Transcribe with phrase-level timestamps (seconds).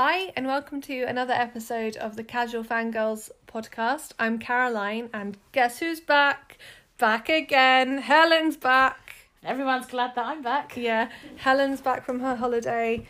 [0.00, 4.12] Hi, and welcome to another episode of the Casual Fangirls podcast.
[4.16, 6.56] I'm Caroline, and guess who's back?
[6.98, 7.98] Back again.
[7.98, 9.16] Helen's back.
[9.42, 10.76] Everyone's glad that I'm back.
[10.76, 13.08] Yeah, Helen's back from her holiday.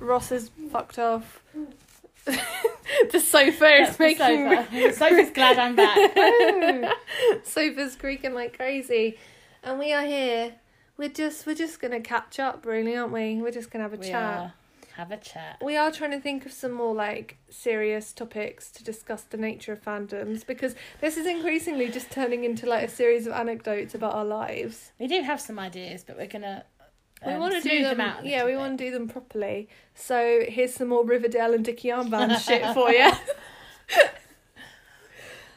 [0.00, 1.42] Ross is fucked off.
[2.24, 4.48] the sofa is the making.
[4.48, 4.68] sofa.
[4.72, 6.96] The sofa's glad I'm back.
[7.44, 9.18] Sofa's creaking like crazy,
[9.62, 10.54] and we are here.
[10.96, 13.34] We're just we're just gonna catch up, really, aren't we?
[13.34, 14.38] We're just gonna have a we chat.
[14.38, 14.54] are.
[14.96, 15.58] Have a chat.
[15.62, 19.74] We are trying to think of some more like serious topics to discuss the nature
[19.74, 24.14] of fandoms because this is increasingly just turning into like a series of anecdotes about
[24.14, 24.92] our lives.
[24.98, 26.64] We do have some ideas, but we're gonna.
[27.22, 28.24] Um, we want to do smooth them, out.
[28.24, 28.58] yeah, we bit.
[28.58, 29.68] want to do them properly.
[29.94, 33.12] So here's some more Riverdale and Dickie Armband shit for you.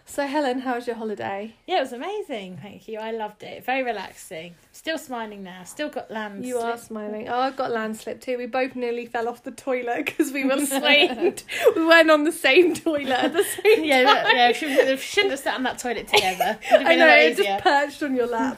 [0.10, 1.54] so Helen, how was your holiday?
[1.68, 2.58] Yeah, it was amazing.
[2.62, 3.00] Thank you.
[3.00, 3.64] I loved it.
[3.64, 4.56] Very relaxing.
[4.72, 5.64] Still smiling now.
[5.64, 6.46] Still got land.
[6.46, 7.30] You are smiling.
[7.30, 8.38] Oh, I've got landslip too.
[8.38, 11.44] We both nearly fell off the toilet because we were swayed.
[11.76, 14.06] we went on the same toilet at the same Yeah, time.
[14.06, 14.52] that, yeah.
[14.52, 16.58] Shouldn't, shouldn't have sat on that toilet together.
[16.72, 18.58] I know, it just perched on your lap.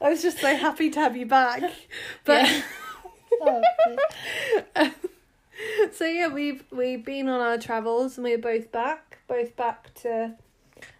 [0.00, 1.62] I was just so happy to have you back.
[2.24, 2.62] But Yeah.
[4.76, 4.90] Oh,
[5.92, 9.18] so yeah, we've we've been on our travels and we're both back.
[9.26, 10.34] Both back to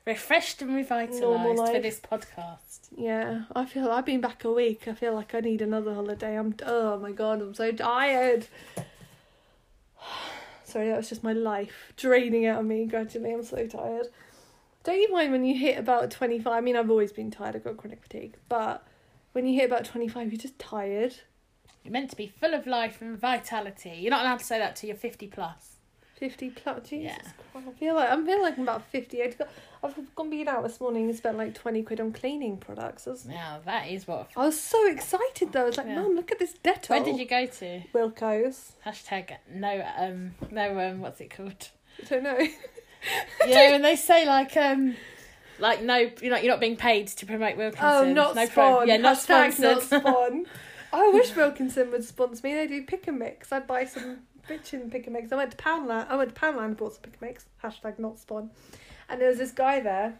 [0.06, 2.88] refreshed and revitalised for this podcast.
[2.96, 3.42] yeah.
[3.54, 4.86] I feel I've been back a week.
[4.86, 6.36] I feel like I need another holiday.
[6.38, 8.46] I'm oh my god, I'm so tired.
[10.64, 13.32] Sorry, that was just my life draining out of me gradually.
[13.32, 14.08] I'm so tired.
[14.82, 16.52] Don't you mind when you hit about 25?
[16.52, 17.56] I mean, I've always been tired.
[17.56, 18.36] I've got chronic fatigue.
[18.50, 18.86] But
[19.32, 21.14] when you hit about 25, you're just tired.
[21.82, 23.96] You're meant to be full of life and vitality.
[23.98, 25.73] You're not allowed to say that to your 50 plus.
[26.16, 26.88] 50 plus.
[26.88, 27.32] Jesus Yeah.
[27.52, 27.68] Christ.
[27.68, 29.40] I feel like I'm feeling like I'm about 58.
[29.82, 33.04] I've gone been out this morning and spent like 20 quid on cleaning products.
[33.06, 34.30] Was, Now, that is what.
[34.36, 35.62] I was so excited though.
[35.62, 36.00] I was like, Yeah.
[36.02, 36.90] Mum, look at this Dettol.
[36.90, 37.82] Where did you go to?
[37.92, 38.72] Wilko's.
[38.86, 41.68] Hashtag no um no um what's it called?
[42.02, 42.38] I don't know.
[43.46, 44.96] Know when they say like um
[45.58, 47.86] like no you're not you're not being paid to promote Wilkinson.
[47.86, 48.88] Oh, not no spawn.
[48.88, 49.62] yeah, not Hashtag sponsored.
[49.62, 50.46] Not spawn.
[50.92, 52.54] I wish Wilkinson would sponsor me.
[52.54, 53.52] They do pick and mix.
[53.52, 55.32] I'd buy some bitchin' pick and mix.
[55.32, 56.08] I went to Poundland.
[56.08, 57.46] I went to Poundland and bought some pick and mix.
[57.62, 58.50] Hashtag not spawn.
[59.08, 60.18] And there was this guy there,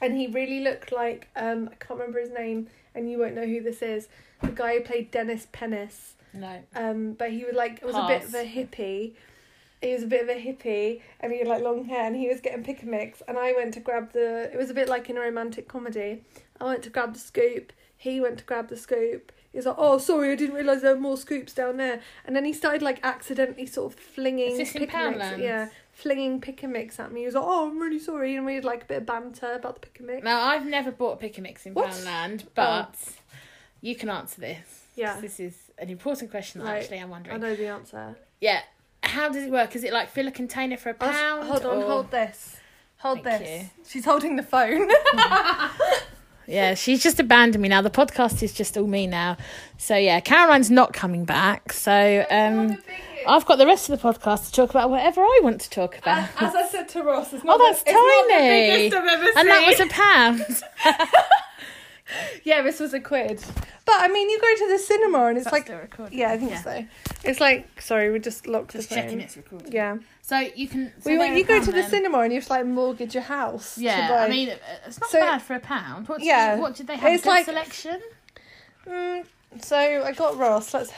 [0.00, 3.46] and he really looked like um I can't remember his name, and you won't know
[3.46, 4.08] who this is.
[4.42, 6.14] The guy who played Dennis Pennis.
[6.32, 6.62] no.
[6.74, 9.12] Um, but he was like it was a bit of a hippie.
[9.80, 12.28] He was a bit of a hippie, and he had like long hair, and he
[12.28, 13.20] was getting pick and mix.
[13.26, 14.50] And I went to grab the.
[14.52, 16.22] It was a bit like in a romantic comedy.
[16.60, 17.72] I went to grab the scoop.
[17.96, 19.32] He went to grab the scoop.
[19.52, 22.34] He was like, "Oh, sorry, I didn't realise there were more scoops down there." And
[22.34, 25.28] then he started like accidentally sort of flinging Is this in pick and mix.
[25.30, 25.38] Poundland?
[25.40, 27.20] Yeah, flinging pick and mix at me.
[27.20, 29.52] He was like, "Oh, I'm really sorry," and we had like a bit of banter
[29.52, 30.24] about the pick and mix.
[30.24, 31.90] Now I've never bought a pick and mix in What?
[31.90, 32.50] Poundland, oh.
[32.54, 32.94] but
[33.82, 34.84] you can answer this.
[34.96, 35.20] Yeah.
[35.20, 36.82] This is an important question that Right.
[36.82, 37.34] actually I'm wondering.
[37.34, 37.58] I wondering.
[37.58, 38.16] know the answer.
[38.40, 38.60] Yeah.
[39.02, 39.74] How does it work?
[39.76, 41.48] Is it like fill a container for a I'll s- pound?
[41.48, 42.56] Hold on, or- hold this.
[42.98, 43.90] Hold Thank this.
[43.90, 44.88] She's holding the phone.
[46.46, 47.82] Yeah, she's just abandoned me now.
[47.82, 49.36] The podcast is just all me now.
[49.78, 51.72] So yeah, Caroline's not coming back.
[51.72, 52.78] So um
[53.26, 55.96] I've got the rest of the podcast to talk about whatever I want to talk
[55.98, 56.28] about.
[56.40, 58.78] As, as I said to Ross, it's not Oh, that's the, it's not the tiny.
[58.78, 60.62] biggest I've ever and that was a pound.
[62.44, 63.42] yeah, this was a quid.
[63.84, 66.16] But I mean, you go to the cinema and it's like, recording.
[66.18, 66.84] yeah, I think so.
[67.24, 69.04] It's like, sorry, we just locked Just the phone.
[69.04, 69.72] checking it's recording.
[69.72, 70.92] Yeah, So you can.
[71.00, 71.34] So we they're went.
[71.34, 71.90] a You go pound to the then.
[71.90, 73.74] cinema and you have to like mortgage your house.
[73.76, 74.50] to Yeah, buy- I mean,
[74.86, 76.08] it's not So- bad for a pound.
[76.08, 76.22] What?
[76.22, 76.56] Yeah.
[76.56, 77.12] What did they have?
[77.12, 78.00] It's Good like- selection.
[78.86, 79.26] Mm,
[79.60, 80.72] so I got Ross.
[80.74, 80.90] Let's.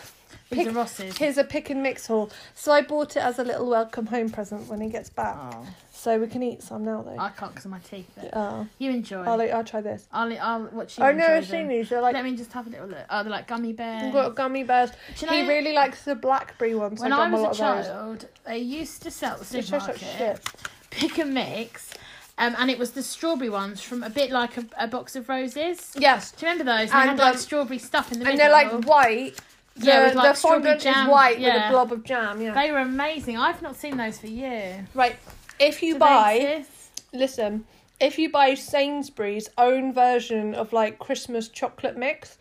[0.50, 1.16] These pick- are Ross's.
[1.18, 2.30] Here's a pick and mix haul.
[2.54, 5.36] So I bought it as a little welcome home present when he gets back.
[5.38, 5.66] Oh,
[6.04, 7.16] So we can eat some now though.
[7.18, 8.06] I can't because of my teeth.
[8.14, 9.22] But Oh, you enjoy.
[9.22, 10.06] I'll, I'll try this.
[10.12, 11.04] I'll, I'll watch you.
[11.04, 11.88] I've never enjoy seen these.
[11.88, 13.06] They're like Let me just have a little look.
[13.08, 14.04] Oh, they're like gummy bears.
[14.04, 14.90] We've got gummy bears.
[15.16, 17.00] Do you he know- really likes the blackberry ones.
[17.00, 17.86] When I, got I a lot was a of those.
[17.86, 20.54] child, they used to sell at the It tastes like supermarket shit.
[20.90, 21.94] pick and mix,
[22.36, 25.30] um, and it was the strawberry ones from a bit like a, a box of
[25.30, 25.92] roses.
[25.96, 26.90] Yes, Do you remember those?
[26.90, 28.40] They And, had like um, strawberry stuff in the middle.
[28.42, 28.70] and middle.
[28.70, 29.40] they're like white.
[29.76, 31.06] The, Yeah, with, like, the strawberry fondant jam.
[31.06, 32.40] is white with a blob of jam.
[32.42, 32.52] Yeah.
[32.54, 33.38] They were amazing.
[33.38, 34.84] I've not seen those for years.
[34.94, 35.16] right.
[35.58, 36.64] If you buy,
[37.12, 37.64] listen,
[38.00, 42.38] if you buy Sainsbury's own version of like Christmas chocolate mix,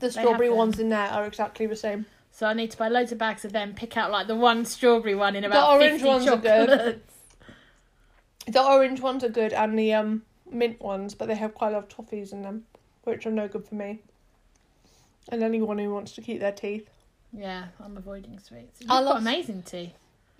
[0.00, 0.58] the strawberry them.
[0.58, 2.06] ones in there are exactly the same.
[2.30, 3.74] So I need to buy loads of bags of them.
[3.74, 7.00] Pick out like the one strawberry one in about The orange 50 ones are good.
[8.46, 11.72] The orange ones are good and the um mint ones, but they have quite a
[11.72, 12.64] lot of toffees in them,
[13.04, 14.00] which are no good for me.
[15.30, 16.88] And anyone who wants to keep their teeth.
[17.32, 18.80] Yeah, I'm avoiding sweets.
[18.80, 19.92] You've I got love- amazing teeth.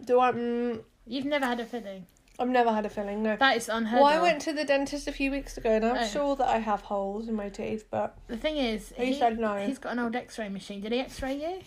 [0.05, 0.33] Do I?
[0.33, 2.07] Mm, You've never had a filling.
[2.39, 3.23] I've never had a filling.
[3.23, 3.35] No.
[3.37, 4.23] That is unheard Well, I of.
[4.23, 6.07] went to the dentist a few weeks ago, and I'm Oh.
[6.07, 7.87] sure that I have holes in my teeth.
[7.91, 9.57] But The thing is, He said no.
[9.57, 10.81] He's got an old X-ray machine.
[10.81, 11.59] Did he X-ray you?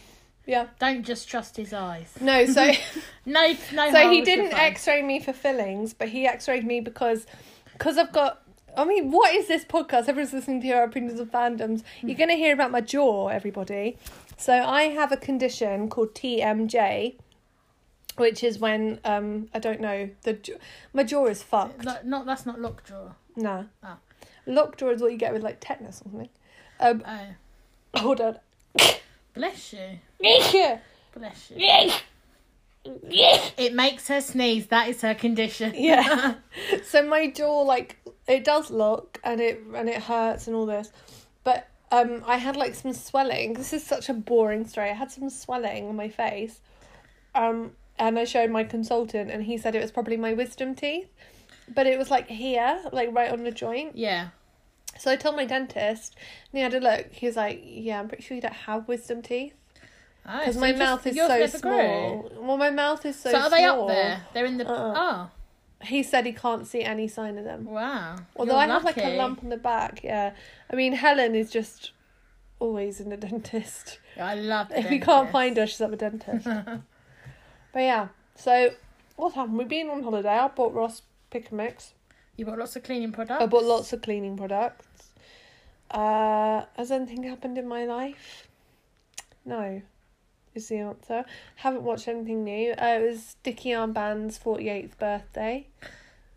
[0.45, 0.67] Yeah.
[0.79, 2.13] Don't just trust his eyes.
[2.21, 2.71] No, so
[3.25, 3.91] No, no.
[3.91, 4.59] so he holes, didn't fine.
[4.61, 7.25] X-ray me for fillings, but he X-rayed me because
[7.73, 8.41] because I've got.
[8.77, 10.07] I mean, what is this podcast?
[10.07, 11.83] Everyone's listening to our opinions of fandoms.
[12.01, 13.97] You're going to hear about my jaw, everybody.
[14.37, 17.17] So I have a condition called TMJ,
[18.17, 20.37] which is when um I don't know the
[20.93, 21.83] my jaw is fucked.
[21.83, 23.13] No, not that's not lockjaw.
[23.35, 23.63] Nah.
[23.83, 23.97] Oh.
[24.45, 26.29] Lockjaw is what you get with like tetanus or something.
[26.79, 27.03] Um,
[27.93, 28.37] Oh, hold on.
[29.33, 30.79] bless you, yeah.
[31.13, 31.91] bless you.
[32.83, 34.67] It makes her sneeze.
[34.67, 35.73] That is her condition.
[35.75, 36.35] Yeah.
[36.83, 37.97] so my jaw like
[38.27, 40.91] it does look and it and it hurts and all this.
[41.43, 43.53] But um I had like some swelling.
[43.53, 44.89] This is such a boring story.
[44.89, 46.59] I had some swelling on my face.
[47.35, 51.07] Um and I showed my consultant and he said it was probably my wisdom teeth.
[51.73, 53.91] But it was like here, like right on the joint.
[53.95, 54.29] yeah.
[54.99, 56.09] So I told my dentist
[56.51, 57.05] and he had a look.
[57.13, 59.53] He was like, Yeah, I'm pretty sure you don't have wisdom teeth.
[60.25, 61.47] Ah, oh, Because so my you just- mouth is so grew.
[61.61, 62.31] small.
[62.47, 63.83] Well my mouth is so So, are they small.
[63.83, 64.15] up there?
[64.33, 64.67] They're in the.
[64.67, 64.93] Uh-uh.
[64.95, 65.29] Ah.
[65.93, 67.65] He said he can't see any sign of them.
[67.69, 68.15] Oh, wow.
[68.35, 70.33] Although You're I have like a lump on the back, yeah.
[70.71, 71.91] I mean, Helen is just
[72.59, 73.97] always in the dentist.
[74.19, 74.67] I love.
[74.75, 76.45] If you can't find her, she's at the dentist.
[77.73, 78.71] but yeah, so
[79.15, 79.57] what happened?
[79.57, 80.29] We've been on holiday.
[80.29, 81.93] I bought Ross pick and mix.
[82.37, 83.41] You bought lots of cleaning products.
[83.41, 85.11] I bought lots of cleaning products.
[85.89, 88.47] Uh, has anything happened in my life?
[89.45, 89.81] No,
[90.55, 91.25] is the answer.
[91.57, 92.71] Haven't watched anything new.
[92.73, 95.67] Uh, it was Dickie Armband's 48th birthday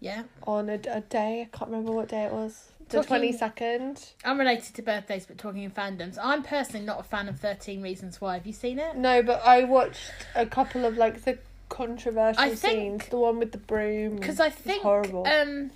[0.01, 0.25] Yeah.
[0.47, 1.43] on a, a day.
[1.43, 2.71] I can't remember what day it was.
[2.89, 4.13] The 22nd.
[4.25, 6.19] I'm related to birthdays, but talking in fandoms.
[6.23, 8.35] I'm personally not a fan of Thirteen Reasons Why.
[8.35, 8.97] Have you seen it?
[8.97, 11.39] No, but I watched a couple of like the
[11.69, 12.59] controversial I think-
[13.03, 13.09] scenes.
[13.09, 14.17] The one with the broom.
[14.17, 15.27] Because I think horrible.
[15.27, 15.71] um,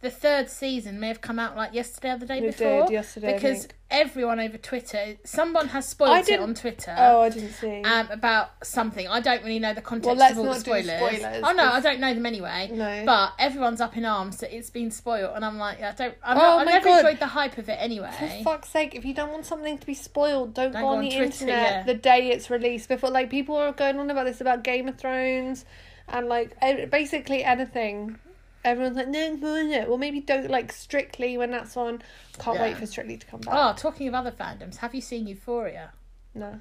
[0.00, 2.82] the third season may have come out like yesterday or the day It before.
[2.86, 3.30] did yesterday.
[3.30, 6.94] I because everyone over Twitter, someone has spoiled it on Twitter.
[6.96, 7.82] Oh, I didn't see.
[7.82, 9.06] Um, about something.
[9.06, 11.18] I don't really know the context Well, let's of all not the do spoilers.
[11.20, 12.70] spoilers, Oh no, I don't know them anyway.
[12.72, 13.02] no.
[13.04, 16.14] But everyone's up in arms that it's been spoiled, and I'm like, I don't.
[16.24, 16.98] I'm Oh not, I my never God.
[17.04, 18.10] enjoyed the hype of it anyway.
[18.18, 21.00] For fuck's sake, if you don't want something to be spoiled, don't, Don't go on
[21.02, 21.82] the Twitter, internet yeah.
[21.84, 22.88] the day it's released.
[22.88, 25.64] Before, like, people are going on about this about Game of Thrones
[26.08, 26.58] and, like,
[26.90, 28.18] basically anything.
[28.64, 29.84] Everyone's like, no, no, no.
[29.88, 32.02] Well, maybe don't, like, Strictly when that's on.
[32.38, 32.62] Can't Yeah.
[32.62, 33.54] wait for Strictly to come back.
[33.56, 35.92] Oh, talking of other fandoms, have you seen Euphoria?
[36.34, 36.60] No.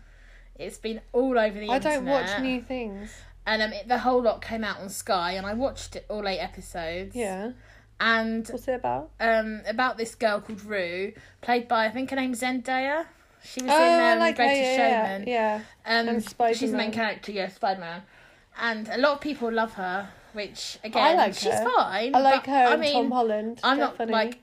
[0.55, 1.83] It's been all over the I internet.
[1.83, 3.11] don't watch new things.
[3.45, 6.27] And um, it, the whole lot came out on Sky, and I watched it all
[6.27, 7.15] eight episodes.
[7.15, 7.51] Yeah.
[7.99, 9.11] And What's it about?
[9.19, 13.05] um, about this girl called Rue, played by I think her name's Zendaya.
[13.43, 15.27] She was oh, in I um, like her, Greatest yeah, Showman.
[15.27, 15.99] yeah, yeah.
[16.01, 16.31] Um, And she's
[16.71, 16.91] the main Spider-Man.
[16.91, 18.01] character, yeah, Spider Man.
[18.59, 21.69] And a lot of people love her, which again, I like she's her.
[21.75, 22.15] fine.
[22.15, 23.59] I like but, her I and mean, Tom Holland.
[23.63, 24.11] I'm They're not funny.
[24.11, 24.39] like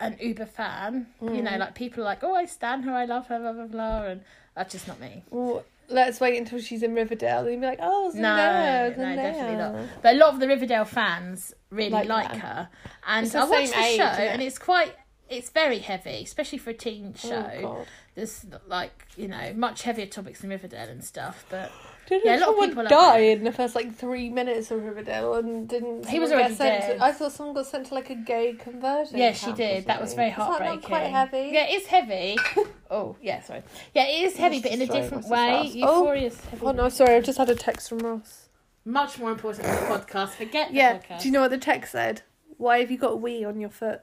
[0.00, 1.06] an uber fan.
[1.20, 1.58] You know, Mm.
[1.58, 4.20] like people are like, oh, I stand her, I love her, blah blah blah, and
[4.54, 5.24] that's just not me.
[5.30, 7.48] Well, let's wait until she's in Riverdale.
[7.50, 9.74] You'll be like, oh, No, Zendaya, no, definitely not.
[10.02, 12.68] But a lot of the Riverdale fans really Like like, her.
[13.06, 14.94] and I watched the age, show, and it's quite.
[15.28, 17.58] It's very heavy, especially for a teen Oh, show.
[17.62, 17.86] God.
[18.14, 21.70] There's like you know much heavier topics than Riverdale and stuff, but
[22.08, 24.82] Didn't Yeah, a lot of people love die in the first like three minutes of
[24.82, 26.08] Riverdale and didn't?
[26.08, 26.98] He was already sent dead.
[26.98, 29.16] To, I thought someone got sent to like a gay conversion.
[29.16, 29.86] yeah, she camp or did.
[29.86, 30.16] That was something.
[30.16, 30.80] very Is that heartbreaking.
[30.80, 31.50] not quite heavy.
[31.52, 32.36] Yeah, it is heavy.
[32.90, 33.62] oh yeah, sorry.
[33.94, 35.48] Yeah, it is heavy, but in a destroy different way.
[35.68, 35.76] house.
[35.82, 36.06] Oh.
[36.06, 36.32] Heavy.
[36.62, 38.48] Oh no, sorry, I've just had a text from Ross.
[38.84, 40.30] Much more important than the podcast.
[40.30, 41.20] Forget the Yeah, podcast.
[41.22, 42.22] do you know what the text said?
[42.56, 44.00] Why have you got wee on your foot?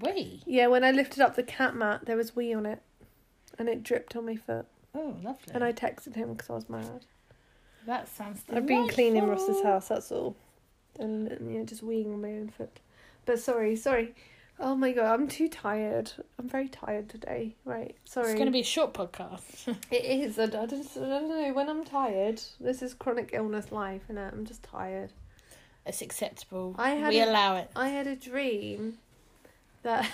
[0.00, 0.42] We.
[0.46, 2.80] Yeah, when I lifted up the cat mat, there was wee on it,
[3.58, 4.66] and it dripped on my foot.
[4.94, 5.52] Oh, lovely.
[5.52, 7.04] And I texted him because I was mad.
[7.86, 8.42] That sounds.
[8.52, 10.36] I've been cleaning Ross's house, that's all.
[10.98, 12.80] And, and yeah, just weeing on my own foot.
[13.26, 14.14] But sorry, sorry.
[14.60, 16.12] Oh my god, I'm too tired.
[16.38, 17.56] I'm very tired today.
[17.64, 18.28] Right, sorry.
[18.28, 19.76] It's going to be a short podcast.
[19.90, 20.38] It is.
[20.38, 21.52] I, I, just, I don't know.
[21.52, 25.12] When I'm tired, this is chronic illness life, and I'm just tired.
[25.84, 26.76] it's acceptable.
[26.78, 27.70] I had we a- allow it.
[27.74, 28.98] I had a dream
[29.82, 30.08] that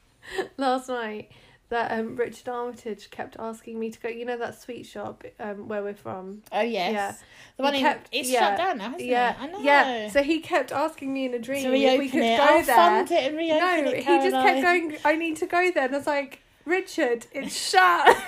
[0.56, 1.30] last night
[1.68, 4.08] that um, Richard Armitage kept asking me to go.
[4.08, 6.42] You know that sweet shop um, where we're from.
[6.52, 6.92] Oh yes.
[6.92, 7.14] Yeah.
[7.56, 9.36] The one He in, kept- it's yeah, shut down now, hasn't yeah, it?
[9.40, 9.58] I know.
[9.60, 10.10] yeah.
[10.10, 12.36] So he kept asking me in a dream if we could it.
[12.38, 12.74] go I'll there.
[12.76, 13.96] fund it and reopen no, it.
[13.98, 14.96] he just kept going.
[15.04, 18.16] I need to go there, and I was like, Richard, it's shut.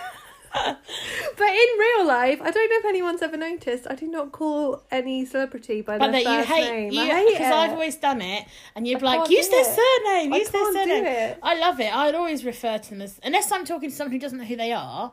[0.54, 3.86] but in real life, I don't know if anyone's ever noticed.
[3.88, 6.92] I do not call any celebrity by But their that you first hate, name.
[6.92, 7.52] you, I hate because.
[7.52, 9.66] I've always done it, and you'd I be like, use their it.
[9.66, 11.04] surname, I use their surname.
[11.04, 11.38] it.
[11.42, 11.94] I love it.
[11.94, 14.56] I'd always refer to them as, unless I'm talking to someone who doesn't know who
[14.56, 15.12] they are,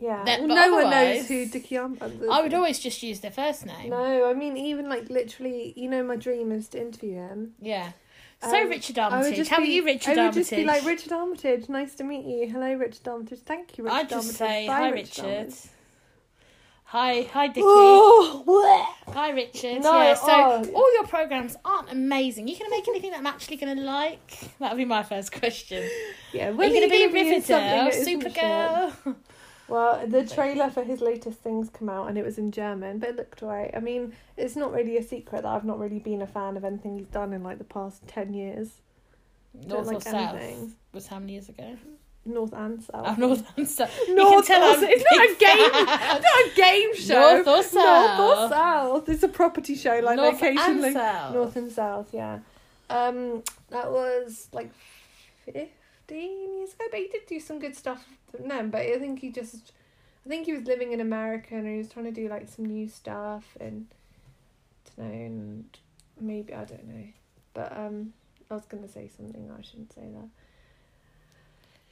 [0.00, 0.22] Yeah.
[0.24, 2.28] That- well, no one knows who Dickie Armband is.
[2.30, 3.90] I would always just use their first name.
[3.90, 7.54] No, I mean even like literally, you know, my dream is to interview him.
[7.60, 7.92] Yeah.
[8.40, 10.42] So Um, Richard Armitage, how are be- you, Richard I would Armitage?
[10.42, 11.68] just be like Richard Armitage.
[11.68, 12.48] Nice to meet you.
[12.48, 13.40] Hello, Richard Armitage.
[13.40, 14.36] Thank you, Richard I'd just Armitage.
[14.36, 15.24] say Bye, hi, Richard.
[15.24, 15.54] Armitage."
[16.84, 17.60] Hi, hi, Dickie.
[17.64, 18.94] Oh.
[19.08, 19.82] Hi, Richard.
[19.82, 20.64] No, yeah, so oh.
[20.74, 22.48] all your programs aren't amazing.
[22.48, 24.38] You gonna make anything that I'm actually gonna like?
[24.58, 25.86] That'll be my first question.
[26.32, 28.34] yeah, Are when you gonna be in Riverdale, something that isn't shit?
[28.34, 29.16] Supergirl?
[29.68, 33.10] Well, the trailer for his latest things come out and it was in German, but
[33.10, 33.70] it looked right.
[33.76, 36.64] I mean, it's not really a secret that I've not really been a fan of
[36.64, 38.70] anything he's done in like the past ten years.
[39.54, 40.34] North or like South?
[40.34, 40.74] anything.
[40.92, 41.76] Was how many years ago?
[42.24, 43.04] North and South.
[43.06, 43.90] Oh, North and South.
[44.08, 44.84] North you can tell or South.
[44.90, 45.70] It's not a game.
[45.74, 47.42] It's not a game show.
[47.44, 48.18] North or South.
[48.18, 48.50] North or South?
[48.50, 49.08] South.
[49.08, 50.84] It's a property show, like North location.
[50.84, 51.34] and South.
[51.34, 52.38] North and South, yeah.
[52.90, 54.70] Um, that was like
[56.08, 58.04] fifteen years ago, but he did do some good stuff
[58.38, 58.70] then.
[58.70, 59.72] But I think he just,
[60.24, 62.64] I think he was living in America and he was trying to do like some
[62.64, 63.86] new stuff and,
[64.98, 65.78] I know, and
[66.20, 67.04] maybe I don't know,
[67.54, 68.12] but um,
[68.50, 69.50] I was gonna say something.
[69.56, 70.28] I shouldn't say that.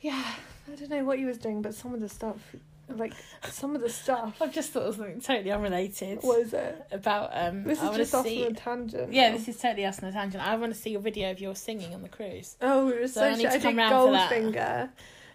[0.00, 0.24] Yeah,
[0.70, 2.54] I don't know what he was doing, but some of the stuff,
[2.88, 3.12] like
[3.50, 4.36] some of the stuff.
[4.40, 6.86] I've just thought of something totally unrelated What is it?
[6.92, 7.64] about um.
[7.64, 8.44] This I is just off see.
[8.44, 9.12] on a tangent.
[9.12, 10.46] Yeah, this is totally us on a tangent.
[10.46, 12.56] I want to see your video of your singing on the cruise.
[12.62, 14.30] Oh, it was So so, I need to I come did round for that.
[14.30, 14.90] Goldfinger.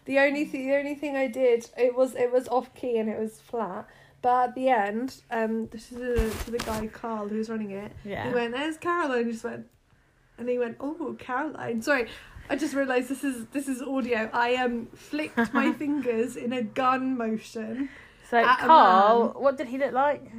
[0.05, 3.09] The only thing, the only thing I did, it was it was off key and
[3.09, 3.87] it was flat.
[4.23, 7.91] But at the end, um, this is to the guy Carl who was running it.
[8.05, 8.27] Yeah.
[8.27, 9.65] He went, "There's Caroline." He just went,
[10.37, 12.07] and he went, "Oh, Caroline." Sorry,
[12.49, 14.29] I just realised this is this is audio.
[14.33, 17.89] I um flicked my fingers in a gun motion.
[18.29, 19.43] So At a Carl, man.
[19.43, 20.31] what did he look like?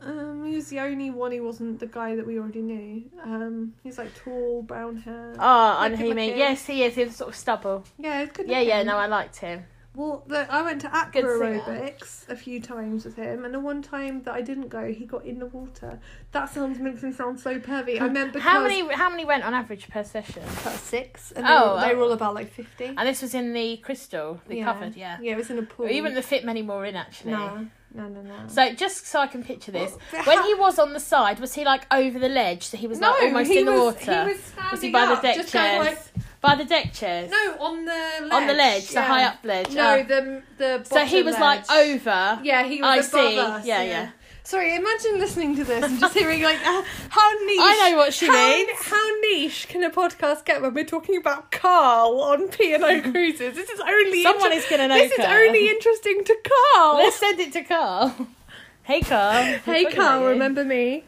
[0.00, 1.32] Um, he was the only one.
[1.32, 3.04] He wasn't the guy that we already knew.
[3.22, 5.34] Um, he's like tall, brown hair.
[5.38, 6.36] Oh, I know Like who you mean.
[6.36, 6.94] Yes, he is.
[6.94, 7.84] He was sort of stubble.
[7.98, 8.46] yeah, it's good.
[8.48, 8.82] Yeah, yeah.
[8.82, 9.64] No, I liked him.
[9.96, 11.60] Well, I went to aqua Good singer.
[11.60, 15.04] aerobics a few times with him, and the one time that I didn't go, he
[15.04, 16.00] got in the water.
[16.32, 18.00] That sounds makes me sound so pervy.
[18.00, 18.92] I meant because How many?
[18.92, 20.42] How many went on average per session?
[20.42, 21.96] About six, and Oh, they, were, they oh.
[21.96, 22.14] were all oh.
[22.14, 22.86] about like fifty.
[22.86, 24.96] And this was in the crystal, the covered.
[24.96, 25.18] Yeah.
[25.22, 25.88] yeah, it was in a pool.
[25.88, 27.30] You wouldn't have fit many more in actually.
[27.32, 28.34] no, no, no, no.
[28.48, 31.54] So just so I can picture this, Well, when he was on the side, was
[31.54, 32.64] he like over the ledge?
[32.64, 34.24] So he was like almost in the water.
[34.24, 36.10] He was standing Was he by up, the deck just going chairs?
[36.16, 37.30] like By the deck chairs.
[37.30, 38.32] no on the ledge.
[38.32, 39.02] on the ledge, the yeah.
[39.06, 39.70] high up ledge.
[39.74, 40.02] No, Oh.
[40.02, 40.84] the the.
[40.84, 41.66] so he was ledge.
[41.68, 42.40] like over.
[42.44, 43.38] Yeah, he was I above see.
[43.38, 43.66] us.
[43.66, 44.10] Yeah, yeah.
[44.46, 47.60] Sorry, imagine listening to this and just hearing like uh, how niche.
[47.62, 48.68] I know what she how, means.
[48.82, 53.00] How niche can a podcast get when we're talking about Carl on P and O
[53.10, 53.54] cruises?
[53.56, 55.30] This is only Someone inter- is gonna know This Carl.
[55.30, 56.36] is only interesting to
[56.74, 56.96] Carl.
[56.98, 58.14] Let's send it to Carl.
[58.82, 59.42] Hey Carl.
[59.64, 61.04] hey Carl, remember me?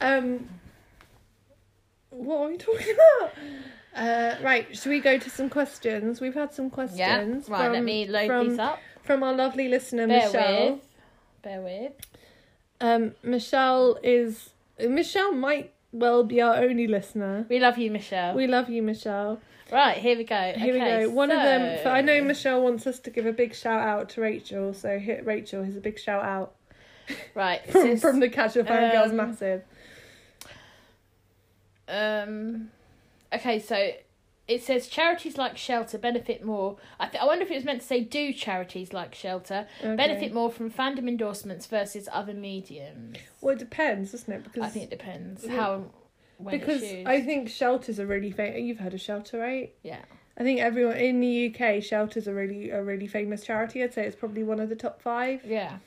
[0.00, 0.48] Um,
[2.08, 3.32] what are we talking about?
[3.94, 6.20] Uh, right, should we go to some questions?
[6.20, 6.98] We've had some questions.
[6.98, 7.24] Yeah.
[7.24, 7.44] Right.
[7.64, 8.78] from, let me load from, these up.
[9.02, 10.72] from our lovely listener Bear Michelle.
[10.74, 10.80] with.
[11.42, 11.92] Bear with.
[12.80, 17.46] Um, Michelle is Michelle might well be our only listener.
[17.48, 18.34] We love you, Michelle.
[18.34, 19.40] We love you, Michelle.
[19.72, 20.34] Right, here we go.
[20.56, 21.10] Here Okay, we go.
[21.10, 21.80] One of them.
[21.82, 24.98] so- I know Michelle wants us to give a big shout out to Rachel, so
[24.98, 25.62] hit Rachel.
[25.62, 26.54] Here's a big shout out
[27.34, 27.60] Right.
[27.70, 29.62] from says, from the Casual Fangirls um, Massive.
[31.88, 32.70] um.
[33.32, 33.92] Okay, so
[34.48, 36.76] it says charities like Shelter benefit more.
[36.98, 39.94] I th- I wonder if it was meant to say do charities like Shelter Okay.
[39.96, 43.16] benefit more from fandom endorsements versus other mediums.
[43.40, 44.42] Well, it depends, doesn't it?
[44.44, 45.56] Because I think it depends Yeah.
[45.56, 45.84] how
[46.38, 46.82] when because.
[46.82, 48.60] I think shelters are really famous.
[48.60, 49.72] You've heard of Shelter, right?
[49.82, 50.00] yeah.
[50.38, 53.82] I think everyone in the UK, Shelter's are really a really famous charity.
[53.84, 55.44] I'd say it's probably one of the top five.
[55.44, 55.78] Yeah.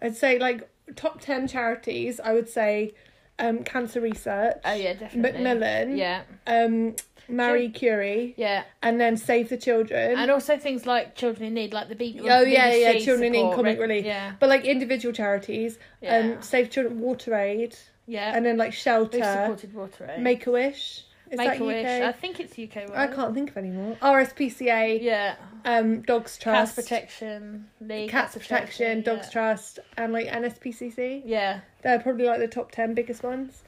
[0.00, 2.20] I'd say like top ten charities.
[2.20, 2.94] I would say,
[3.38, 5.42] um, Cancer Research, Oh yeah, definitely.
[5.42, 6.22] Macmillan, Yeah.
[6.46, 6.96] um,
[7.28, 8.62] Marie Curie, Yeah.
[8.82, 10.18] and then Save the Children.
[10.18, 12.18] And also things like children in need, like the B.
[12.22, 13.78] Oh, yeah, yeah, BBC Children in Need, Comic?
[13.78, 14.04] Relief.
[14.04, 14.32] Yeah.
[14.40, 16.16] but like individual charities, Yeah.
[16.18, 17.76] um, Save Children, Water Aid,
[18.06, 18.32] yeah.
[18.34, 20.22] and then like We've supported Water Aid.
[20.22, 21.04] Make a Wish.
[21.30, 21.84] Is Make a Wish.
[21.84, 22.02] UK?
[22.08, 22.90] I think it's UK.
[22.96, 23.96] I can't think of any more.
[24.00, 25.34] RSPCA, Yeah.
[25.66, 26.76] um, Dogs Trust.
[26.76, 28.08] Cats Protection League.
[28.08, 29.30] Cats Protection, Dogs yeah.
[29.32, 31.22] Trust, and like NSPCC.
[31.26, 31.60] Yeah.
[31.88, 33.62] They're probably like the top ten biggest ones.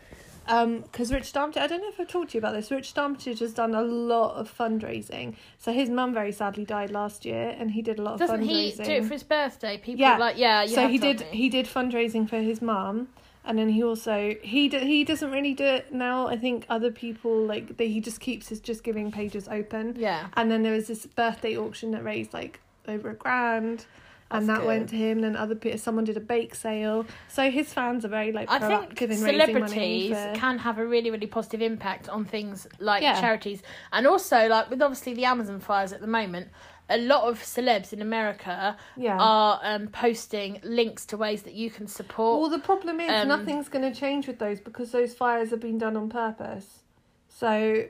[0.47, 2.71] Um, because Rich Armitage, I don't know if I've talked to you about this.
[2.71, 5.35] Rich Armitage has done a lot of fundraising.
[5.59, 8.27] So his mum very sadly died last year, and he did a lot of fundraising.
[8.29, 8.85] Doesn't he fundraising.
[8.85, 9.79] do it for his birthday?
[9.79, 10.17] People Yeah.
[10.17, 10.63] like, yeah.
[10.63, 11.27] You so have he did me.
[11.33, 13.09] he did fundraising for his mum
[13.45, 16.91] and then he also he d- he doesn't really do it now i think other
[16.91, 20.27] people like they, he just keeps his just giving pages open Yeah.
[20.37, 23.87] and then there was this birthday auction that raised like over a grand
[24.33, 27.51] and that went to him and then other people someone did a bake sale so
[27.51, 30.87] his fans are very like I think in raising money celebrities for- can have a
[30.87, 33.21] really, really positive impact on things like Yeah.
[33.21, 36.49] charities, and also like with obviously the Amazon fires at the moment.
[36.93, 41.71] A lot of celebs in America yeah are um, posting links to ways that you
[41.71, 42.41] can support.
[42.41, 45.61] well the problem is um, nothing's going to change with those because those fires have
[45.61, 46.81] been done on purpose
[47.29, 47.85] so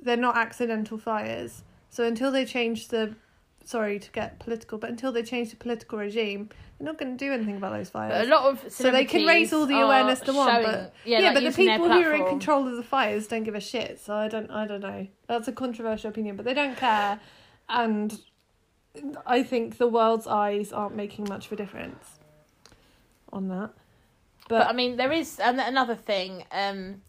[0.00, 3.14] they're not accidental fires so until they change the
[3.68, 6.48] sorry to get political but until they change the political regime
[6.78, 8.12] They're not going to do anything about those fires.
[8.12, 10.94] But a lot of so they can raise all the awareness are they want, but
[11.04, 13.54] yeah, yeah, like but the people who are in control of the fires don't give
[13.54, 14.00] a shit.
[14.00, 15.06] So I don't, I don't know.
[15.26, 17.20] That's a controversial opinion, but they don't care,
[17.68, 18.18] and
[19.26, 22.20] I think the world's eyes aren't making much of a difference
[23.32, 23.70] on that.
[24.48, 26.44] But, But, I mean, there is an- another thing.
[26.52, 27.02] Um,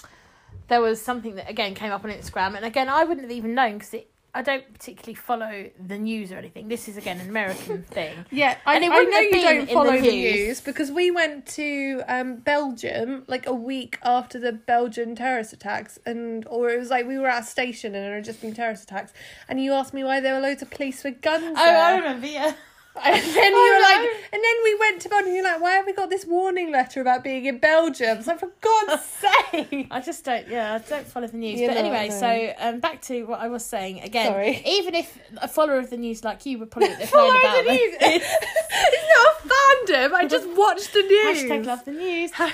[0.68, 3.54] there was something that again came up on Instagram, and again, I wouldn't have even
[3.54, 3.94] known because
[4.34, 6.68] I don't particularly follow the news or anything.
[6.68, 8.26] This is again an American thing.
[8.32, 10.36] yeah, I, and it I know you don't the follow the news.
[10.36, 15.98] news because we went to um, Belgium like a week after the Belgian terrorist attacks,
[16.06, 18.54] and or it was like we were at a station and there had just been
[18.54, 19.14] terrorist attacks,
[19.48, 21.44] and you asked me why there were loads of police with guns.
[21.44, 21.78] Oh, there.
[21.84, 22.28] I remember.
[22.28, 22.54] Yeah.
[22.96, 25.28] And then you were like, and then we went to Belgium.
[25.28, 28.18] And you're like, why have we got this warning letter about being in Belgium?
[28.18, 29.04] It's like, for God's
[29.52, 29.88] sake!
[29.92, 30.48] I just don't.
[30.48, 31.60] Yeah, I don't follow the news.
[31.60, 32.20] You but anyway, no.
[32.20, 34.28] so um, back to what I was saying again.
[34.32, 34.62] Sorry.
[34.66, 37.96] Even if a follower of the news like you would probably Follow about the news.
[38.02, 40.14] it's not a fandom.
[40.14, 41.44] I just watched the news.
[41.44, 42.32] Hashtag love the news.
[42.40, 42.52] Um,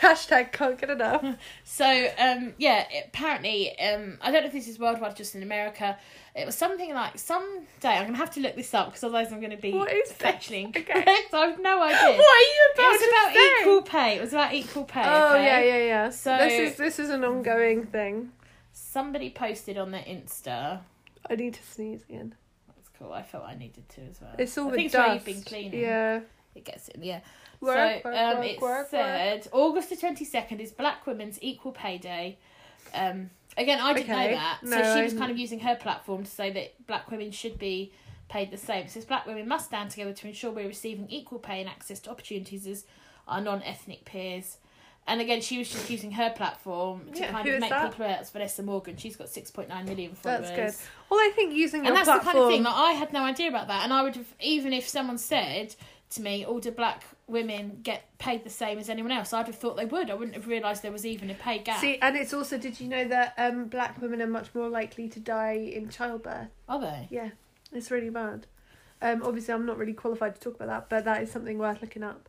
[0.00, 1.24] Hashtag can't get enough.
[1.64, 5.96] So um, yeah, apparently um, I don't know if this is worldwide, just in America.
[6.34, 7.88] It was something like some day.
[7.96, 10.68] I'm gonna have to look this up because otherwise I'm gonna be What is factually
[10.68, 10.80] Okay.
[10.94, 11.32] incorrect.
[11.34, 11.98] I have no idea.
[12.18, 12.84] What are you about?
[12.84, 13.60] It was about say?
[13.60, 14.16] equal pay.
[14.16, 15.02] It was about equal pay.
[15.04, 15.44] Oh okay?
[15.44, 16.10] yeah, yeah, yeah.
[16.10, 18.32] So- this is this is an ongoing thing.
[18.72, 20.80] Somebody posted on their Insta.
[21.28, 22.34] I need to sneeze again.
[22.68, 23.12] That's cool.
[23.12, 24.34] I felt I needed to as well.
[24.38, 25.06] It's all I the think it's dust.
[25.06, 25.80] where you've been cleaning.
[25.80, 26.20] Yeah.
[26.54, 27.02] It gets in.
[27.02, 27.20] Yeah.
[27.60, 31.72] Work, so work, um, work, it said August the twenty second is Black Women's Equal
[31.72, 32.38] Pay Day.
[32.94, 34.30] Um, again, I didn't Okay.
[34.30, 37.10] know that, No, so she was kind of using her platform to say that Black
[37.10, 37.92] women should be
[38.28, 38.84] paid the same.
[38.84, 41.98] It says Black women must stand together to ensure we're receiving equal pay and access
[42.00, 42.84] to opportunities as
[43.26, 44.58] our non ethnic peers.
[45.06, 47.90] And again, she was just using her platform to Yeah, kind of make that?
[47.90, 48.18] people aware.
[48.20, 48.98] It's Vanessa Morgan.
[48.98, 50.50] She's got six point nine million followers.
[50.54, 50.86] That's good.
[51.10, 52.24] Well, I think using And that's platform.
[52.26, 52.62] the kind of thing.
[52.64, 55.74] Like, I had no idea about that, and I would have even if someone said
[56.10, 59.56] to me, "Oh, do black women get paid the same as anyone else?" I'd have
[59.56, 60.10] thought they would.
[60.10, 61.80] I wouldn't have realised there was even a pay gap.
[61.80, 62.58] See, and it's also.
[62.58, 66.48] Did you know that um, black women are much more likely to die in childbirth?
[66.68, 67.08] Are they?
[67.10, 67.30] Yeah,
[67.72, 68.46] it's really bad.
[69.00, 71.80] Um, obviously, I'm not really qualified to talk about that, but that is something worth
[71.82, 72.28] looking up.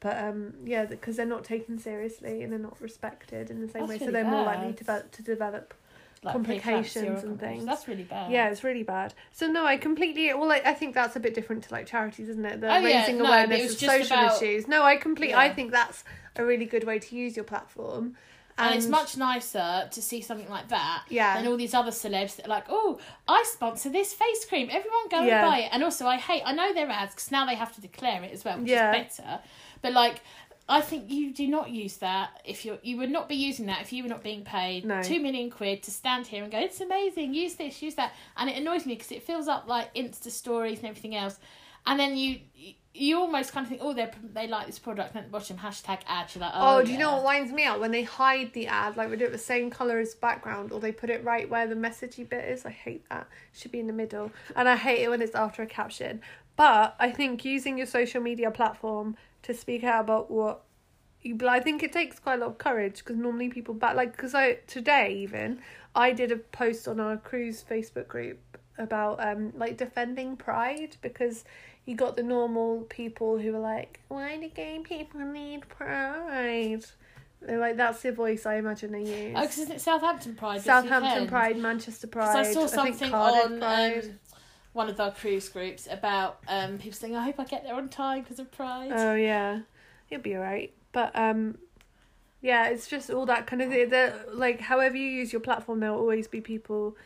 [0.00, 3.86] But um, yeah, because they're not taken seriously and they're not respected in the same
[3.86, 5.74] That's way, so they're more likely to develop, to develop.
[6.22, 7.64] Like Complications and things.
[7.64, 8.30] That's really bad.
[8.30, 9.14] Yeah, it's really bad.
[9.32, 10.32] So no, I completely.
[10.34, 12.60] Well, I, I think that's a bit different to like charities, isn't it?
[12.60, 14.68] The Oh, yeah, raising no, it awareness was of just social about- issues.
[14.68, 15.34] No, I completely.
[15.34, 16.04] I think that's
[16.36, 18.16] a really good way to use your platform.
[18.58, 21.38] And, it's much nicer to see something like that Yeah.
[21.38, 24.68] than all these other celebs that are like, oh, I sponsor this face cream.
[24.70, 25.42] Everyone go Yeah.
[25.42, 25.70] and buy it.
[25.72, 28.32] And also, I hate, I know they're ads because now they have to declare it
[28.32, 28.94] as well, which Yeah.
[28.94, 29.38] is better.
[29.80, 30.20] But like,
[30.70, 33.82] I think you do not use that if you're, you would not be using that
[33.82, 35.02] if you were not being paid No.
[35.02, 38.12] two million quid to stand here and go, it's amazing, use this, use that.
[38.36, 41.38] And it annoys me because it fills up like Insta stories and everything else.
[41.86, 42.40] And then you,
[42.92, 45.56] you almost kind of think, oh, they they like this product, and at the bottom
[45.56, 46.28] hashtag ad.
[46.34, 48.66] You're like, oh, Oh, do you know what winds me out when they hide the
[48.66, 51.48] ad, like we do it the same color as background, or they put it right
[51.48, 52.66] where the messagey bit is?
[52.66, 53.28] I hate that.
[53.54, 56.20] Should be in the middle, and I hate it when it's after a caption.
[56.56, 60.62] But I think using your social media platform to speak out about what
[61.22, 63.94] you, but I think it takes quite a lot of courage because normally people back
[63.94, 65.60] like because I today even
[65.94, 68.38] I did a post on our cruise Facebook group
[68.78, 71.44] about um like defending pride because
[71.86, 76.84] you got the normal people who are like, why do gay people need pride?
[77.42, 79.34] They're like, that's the voice I imagine they use.
[79.36, 80.60] Oh, because isn't it Southampton Pride?
[80.60, 82.36] Southampton Pride, Manchester Pride.
[82.36, 84.04] I saw something Cardiff on Pride.
[84.04, 84.10] um,
[84.72, 87.88] one of our cruise groups about um, people saying, "I hope I get there on
[87.88, 89.60] time because of Pride." Oh yeah,
[90.08, 90.72] you'll be alright.
[90.92, 91.58] But um,
[92.40, 93.88] yeah, it's just all that kind of thing.
[93.88, 96.96] The like, however you use your platform, there'll always be people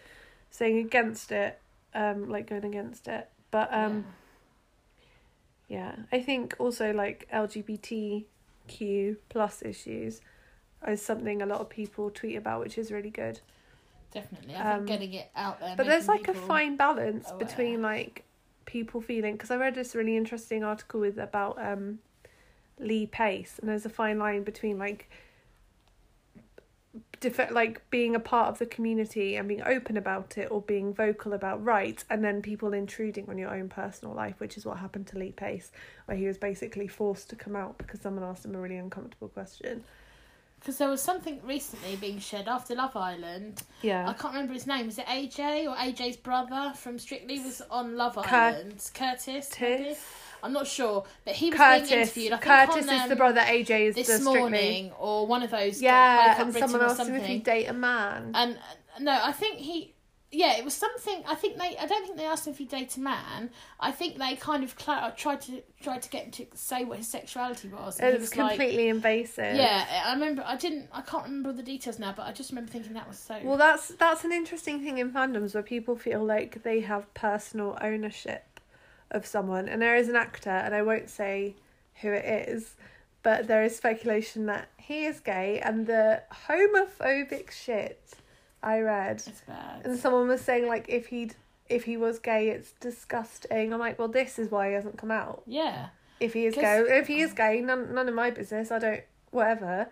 [0.51, 1.59] saying against it,
[1.95, 3.29] um, like going against it.
[3.51, 4.05] But um,
[5.69, 10.21] yeah, I think also like LGBTQ plus issues
[10.87, 13.41] is something a lot of people tweet about, which is really good.
[14.15, 14.55] Definitely.
[14.55, 15.75] I um, think getting it out there.
[15.77, 17.47] But there's like a fine balance aware.
[17.47, 18.25] between like
[18.65, 21.99] people feeling because I read this really interesting article with about um
[22.79, 25.11] Lee Pace and there's a fine line between like
[27.21, 30.93] def- like being a part of the community and being open about it or being
[30.93, 34.79] vocal about rights and then people intruding on your own personal life which is what
[34.79, 35.71] happened to Lee Pace
[36.07, 39.29] where he was basically forced to come out because someone asked him a really uncomfortable
[39.29, 39.85] question.
[40.65, 43.63] Because there was something recently being shared after Love Island.
[43.83, 44.09] Yeah.
[44.09, 44.87] I can't remember his name.
[44.87, 48.91] Was it AJ or AJ's brother from Strictly was on Love Cur- Island?
[48.95, 49.51] Curtis.
[49.61, 49.85] maybe?
[49.85, 49.99] Curtis,
[50.43, 52.33] I'm not sure, but he was being Curtis, interviewed.
[52.33, 53.41] I think Curtis on, is um, the brother.
[53.41, 54.41] AJ is the this Strictly.
[54.41, 55.83] morning or one of those.
[55.83, 58.33] Yeah, and someone him if he'd date a man.
[58.35, 59.94] And uh, no, I think he
[60.35, 61.23] yeah, it was something.
[61.27, 61.77] I think they.
[61.79, 63.51] I don't think they asked him if he dated a man.
[63.81, 66.85] I think they kind of cla uh, tried to tried to get him to say
[66.85, 67.99] what his sexuality was.
[67.99, 69.57] and It was was like- completely invasive.
[69.57, 70.43] yeah, I remember.
[70.47, 70.89] I didn't.
[70.93, 73.39] I can't remember the details now, but I just remember thinking that was so.
[73.43, 77.79] Well, that's that's an interesting thing in fandoms where people feel like they have personal
[77.81, 78.61] ownership
[79.11, 81.55] of someone, and there is an actor, and I won't say
[82.03, 82.75] who it is,
[83.23, 88.01] but there is speculation that he is gay, and the homophobic shit
[88.65, 89.85] I read, it's bad.
[89.85, 91.35] and someone was saying like if he'd
[91.69, 93.73] if he was gay, it's disgusting.
[93.73, 95.43] I'm like, well, this is why he hasn't come out.
[95.47, 95.89] Yeah,
[96.21, 98.71] If he is gay, if he is gay, none none of my business.
[98.71, 99.01] I don't
[99.31, 99.89] whatever.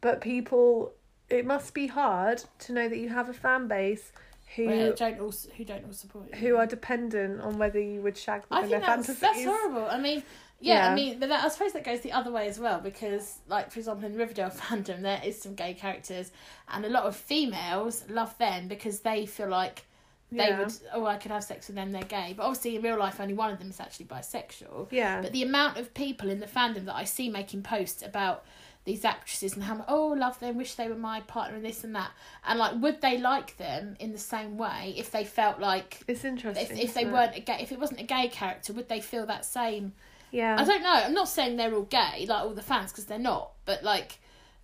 [0.00, 0.92] But people,
[1.30, 4.12] it must be hard to know that you have a fan base
[4.56, 6.38] who don't all who don't all support you.
[6.38, 9.20] who are dependent on whether you would shag them I in think their that's, fantasies.
[9.20, 9.86] that's horrible.
[9.90, 10.22] I mean,
[10.64, 10.92] yeah, Yeah.
[10.92, 13.70] I mean, but that, I suppose that goes the other way as well because, like,
[13.70, 16.32] for example, in Riverdale fandom, there is some gay characters,
[16.68, 19.84] and a lot of females love them because they feel like
[20.32, 20.58] they Yeah.
[20.60, 22.34] would, oh, I could have sex with them, they're gay.
[22.36, 24.88] But obviously, in real life, only one of them is actually bisexual.
[24.90, 28.44] Yeah, But the amount of people in the fandom that I see making posts about
[28.84, 31.94] these actresses and how oh, love them, wish they were my partner, and this and
[31.94, 32.10] that,
[32.46, 36.24] and like, would they like them in the same way if they felt like it's
[36.24, 36.76] interesting.
[36.76, 37.12] if, if they it?
[37.12, 39.92] weren't a gay, if it wasn't a gay character, would they feel that same?
[40.34, 40.92] Yeah, I don't know.
[40.92, 43.52] I'm not saying they're all gay, like all the fans, because they're not.
[43.64, 44.18] But like,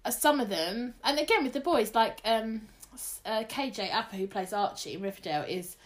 [0.05, 2.63] uh, some of them, and again with the boys, like um,
[3.25, 5.77] uh, KJ Apa, who plays Archie in Riverdale, is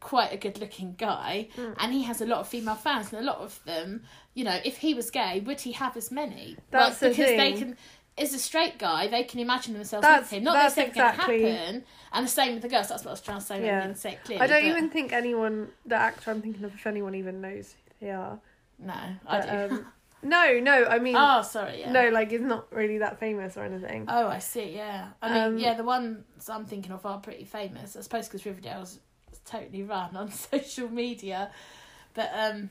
[0.00, 1.72] quite a good-looking guy, Hmm.
[1.78, 4.02] and he has a lot of female fans, and a lot of them,
[4.34, 6.56] you know, if he was gay, would he have as many?
[6.70, 7.76] That's the like, because they can.
[8.16, 10.42] As a straight guy, they can imagine themselves That's- with him.
[10.44, 11.84] Not that's that exactly- going to happen.
[12.12, 12.88] And the same with the girls.
[12.88, 13.60] That's what I was trying to say.
[13.60, 13.66] Yeah.
[13.66, 13.80] Yeah.
[13.82, 14.42] didn't say it clearly.
[14.42, 17.76] I don't but- even think anyone, the actor I'm thinking of, if anyone even knows
[18.00, 18.40] who they are.
[18.78, 19.74] No, I But, do.
[19.74, 19.86] um,
[20.22, 21.80] no, no, I mean, oh, sorry.
[21.80, 21.92] Yeah.
[21.92, 24.06] no, like it's not really that famous or anything.
[24.08, 24.74] Oh, I see.
[24.74, 25.08] Yeah.
[25.22, 27.96] I mean, Um, yeah, the ones I'm thinking of are pretty famous.
[27.96, 28.98] I suppose because Riverdale's
[29.44, 31.50] totally run on social media,
[32.14, 32.70] but um,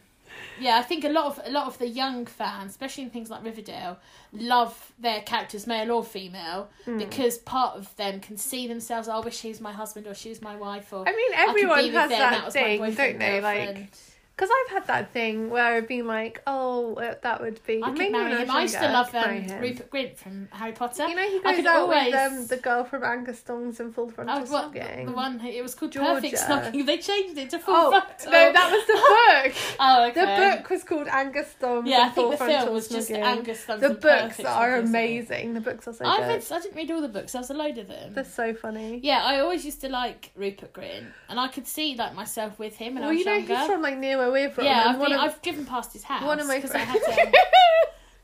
[0.60, 3.30] yeah, I think a lot of a lot of the young fans, especially in things
[3.30, 3.98] like Riverdale,
[4.34, 6.98] love their characters, male or female, Hmm.
[6.98, 9.08] because part of them can see themselves.
[9.08, 11.32] "Oh, I wish he was my husband or she was my wife, or I mean,
[11.34, 13.39] everyone with has them, that, thing, don't they?
[13.41, 13.88] Like, girlfriend."
[14.38, 17.82] Because I've had that thing where I've been like, oh, uh, that would be.
[17.84, 18.52] I could marry him.
[18.52, 19.47] I used to love um.
[19.60, 21.08] Rupert Grint from Harry Potter.
[21.08, 23.80] You know, he I goes could out always- with um, the girl from Angus Thongs
[23.80, 25.06] and Full Frontal Oh, what, Snogging.
[25.08, 26.13] the one it was called Georgia.
[26.21, 26.86] Perfect Snogging.
[26.86, 28.32] They changed it to full Oh, frontal.
[28.32, 28.93] no, that was the
[29.54, 29.76] book.
[29.80, 30.19] Oh, okay.
[30.21, 32.88] The book was called Angus Thongs Yeah, I and think Full the Frontal film was
[32.89, 33.23] just Snogging.
[33.23, 35.54] Angus The and books are amazing.
[35.56, 36.28] The books are so I good.
[36.28, 37.32] read, I didn't read all the books.
[37.32, 38.13] There was a load of them.
[38.13, 39.00] They're so funny.
[39.02, 42.76] Yeah, I always used to like Rupert Grint, and I could see like myself with
[42.76, 43.58] him when well, I was you know, younger.
[43.58, 44.66] he's from like near we're from.
[44.66, 47.06] yeah, I've, been, of, I've driven past his house one of my because I friends.
[47.06, 47.34] had um,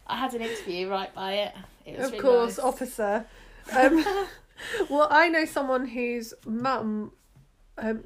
[0.07, 1.53] I had an interview right by it.
[1.85, 2.65] It was of really course, nice.
[2.65, 3.25] officer.
[3.71, 4.05] Um,
[4.89, 7.11] well, I know someone whose mum,
[7.77, 8.03] um,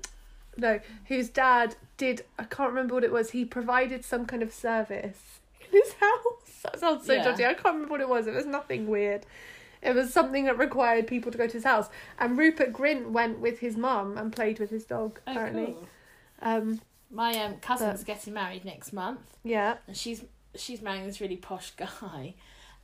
[0.57, 2.23] no, whose dad did.
[2.39, 3.31] I can't remember what it was.
[3.31, 6.62] He provided some kind of service in his house.
[6.63, 7.23] That sounds so Yeah.
[7.23, 7.45] dodgy.
[7.45, 8.27] I can't remember what it was.
[8.27, 9.25] It was nothing weird.
[9.81, 11.88] It was something that required people to go to his house.
[12.19, 15.19] And Rupert Grint went with his mum and played with his dog.
[15.27, 15.88] Oh, apparently, cool.
[16.41, 19.77] um, My um, cousin's getting married next month, yeah.
[19.87, 20.23] and she's
[20.55, 22.35] she's marrying this really posh guy.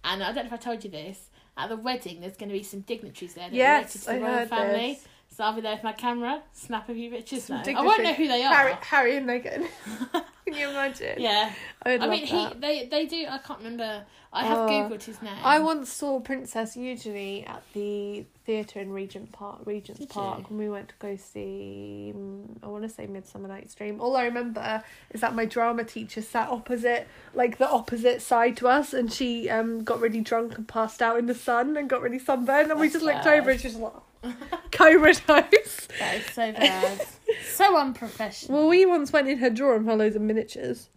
[0.03, 1.29] And I don't know if I told you this.
[1.55, 4.17] At the wedding, there's going to be some dignitaries there that Yes, to the I
[4.17, 4.93] royal heard family.
[4.93, 5.05] this.
[5.35, 7.49] So I'll be there with my camera, snap a few pictures.
[7.49, 8.53] I won't know who they are.
[8.53, 9.67] Harry, Harry and Meghan.
[10.45, 11.19] Can you imagine?
[11.19, 11.51] Yeah,
[11.83, 12.53] I'd I mean, that.
[12.53, 13.25] he they they do.
[13.29, 14.03] I can't remember.
[14.31, 14.67] I have Oh.
[14.67, 15.33] googled his name.
[15.43, 20.45] I once saw Princess Eugenie at the theatre in Regent Park, Regent's Did Park, you?
[20.49, 22.13] when we went to go see.
[22.15, 24.01] mm, I want to say Midsummer Night's Dream.
[24.01, 28.67] All I remember is that my drama teacher sat opposite, like the opposite side to
[28.67, 32.01] us, and she um got really drunk and passed out in the sun and got
[32.01, 33.39] really sunburned, and we That's just looked bad.
[33.39, 33.93] over and she was like,
[34.71, 35.19] comatose.
[35.27, 37.05] That is so bad.
[37.53, 38.57] so unprofessional.
[38.59, 40.89] Well, we once went in her drawer and found loads of miniatures,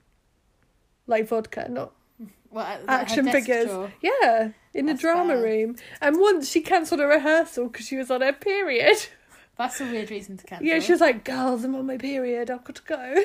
[1.06, 1.92] like vodka, not
[2.50, 3.66] Well, at- at her action figures.
[3.66, 3.92] drawer.
[4.00, 5.42] Yeah, in the drama bad.
[5.42, 5.76] room.
[6.00, 8.96] And once she cancelled a rehearsal because she was on her period.
[9.58, 10.66] That's a weird reason to cancel.
[10.66, 12.50] Yeah, she was like, "Girls, I'm on my period.
[12.50, 13.24] I've got to go."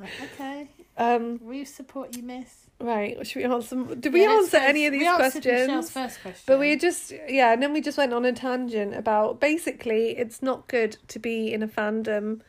[0.00, 0.68] Like, okay.
[0.96, 2.63] Um, We support you, Miss.
[2.84, 3.26] Right.
[3.26, 3.76] Should we answer?
[3.96, 5.90] Did we Yeah, answer go- any of these we answered Michelle's questions?
[5.90, 6.42] first question.
[6.46, 10.42] But we just yeah, and then we just went on a tangent about basically it's
[10.42, 12.40] not good to be in a fandom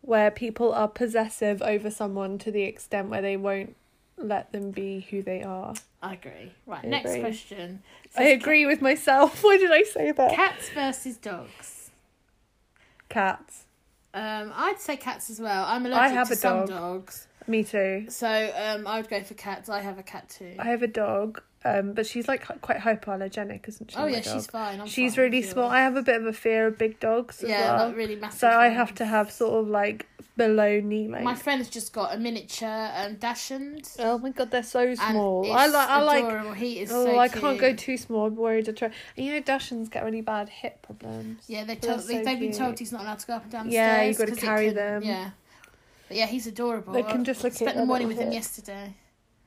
[0.00, 3.74] where people are possessive over someone to the extent where they won't
[4.18, 5.74] let them be who they are.
[6.02, 6.52] I agree.
[6.66, 7.20] Right, I next agree.
[7.22, 7.82] question.
[8.16, 9.42] I Says agree with myself.
[9.44, 10.34] Why did I say that?
[10.34, 11.90] Cats versus dogs.
[13.08, 13.64] Cats.
[14.12, 15.64] Um, I'd say cats as well.
[15.66, 16.68] I'm allergic I have to a some dog.
[16.68, 18.06] dogs, Me too.
[18.08, 18.26] so
[18.56, 19.68] um, I would go for cats.
[19.68, 20.54] I have a cat too.
[20.58, 23.96] I have a dog Um, but she's like quite hypoallergenic, isn't she?
[23.96, 24.34] Oh yeah, dog?
[24.34, 24.80] she's fine.
[24.80, 25.68] I'm She's fine really small.
[25.68, 27.92] I have a bit of a fear of big dogs as yeah, well.
[27.94, 28.40] really massive.
[28.40, 31.24] so I have to have sort of like below knee length.
[31.24, 33.88] My friend's just got a miniature um, Dachshund.
[33.98, 35.50] oh my god, they're so small.
[35.52, 35.88] I like.
[35.88, 36.56] I like.
[36.56, 38.26] He is Oh, so I can't go too small.
[38.26, 38.90] I'm worried to try.
[39.16, 41.44] And you know, Dachshunds get really bad hip problems.
[41.46, 43.42] Yeah, they They're told, so they, they've been told he's not allowed to go up
[43.44, 44.18] and down the Yeah, stairs.
[44.18, 45.02] you've 'cause it carry can- them.
[45.02, 45.30] Yeah.
[46.08, 46.92] But yeah, he's adorable.
[46.92, 48.94] They can just I look at spent the morning with him yesterday.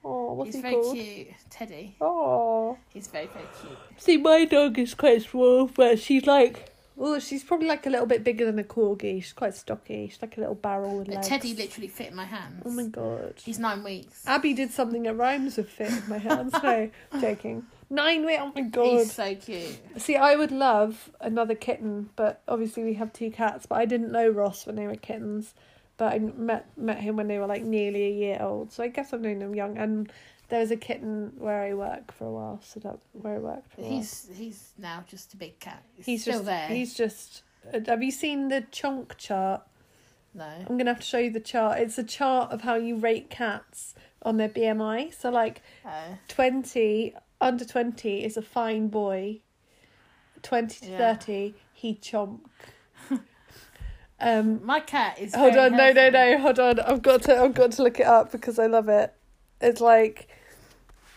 [0.04, 0.96] Oh, what's he's he very called?
[0.96, 1.28] cute.
[1.50, 1.96] Teddy.
[2.00, 2.78] Oh.
[2.90, 3.78] He's very, very cute.
[3.98, 6.72] See, my dog is quite small, but she's like.
[7.00, 9.22] Oh, she's probably like a little bit bigger than a corgi.
[9.22, 10.08] She's quite stocky.
[10.08, 11.28] She's like a little barrel with But legs.
[11.28, 12.64] Teddy literally fit in my hands.
[12.66, 13.36] Oh my god.
[13.44, 14.24] He's nine weeks.
[14.26, 16.54] Abby did something that rhymes with fit in my hands.
[16.64, 16.90] No,
[17.22, 17.68] joking.
[17.90, 18.42] Nine weeks.
[18.42, 18.86] Oh my god.
[18.86, 19.78] He's so cute.
[19.98, 23.68] See, I would love another kitten, but obviously we have two cats.
[23.68, 25.54] But I didn't know Ross when they were kittens,
[25.98, 28.72] but I met met him when they were like nearly a year old.
[28.72, 29.78] So I guess I've known them young.
[29.78, 30.12] And
[30.50, 32.60] there was a kitten where I work for a while.
[32.64, 33.94] So that where I worked for a while.
[33.98, 35.84] He's he's now just a big cat.
[35.96, 36.68] He's, he's still just there.
[36.70, 37.44] he's just.
[37.74, 39.62] uh, Have you seen the chonk chart?
[40.34, 40.46] no.
[40.46, 41.80] I'm gonna have to show you the chart.
[41.80, 45.14] It's a chart of how you rate cats on their BMI.
[45.20, 49.42] So like Uh, 20 under 20 is a fine boy
[50.44, 51.16] 20 to Yeah.
[51.16, 52.40] 30 he chomp
[54.20, 55.36] um my cat is.
[55.36, 58.06] hold on no no no hold on i've got to i've got to look it
[58.08, 59.14] up because i love it
[59.62, 60.28] it's like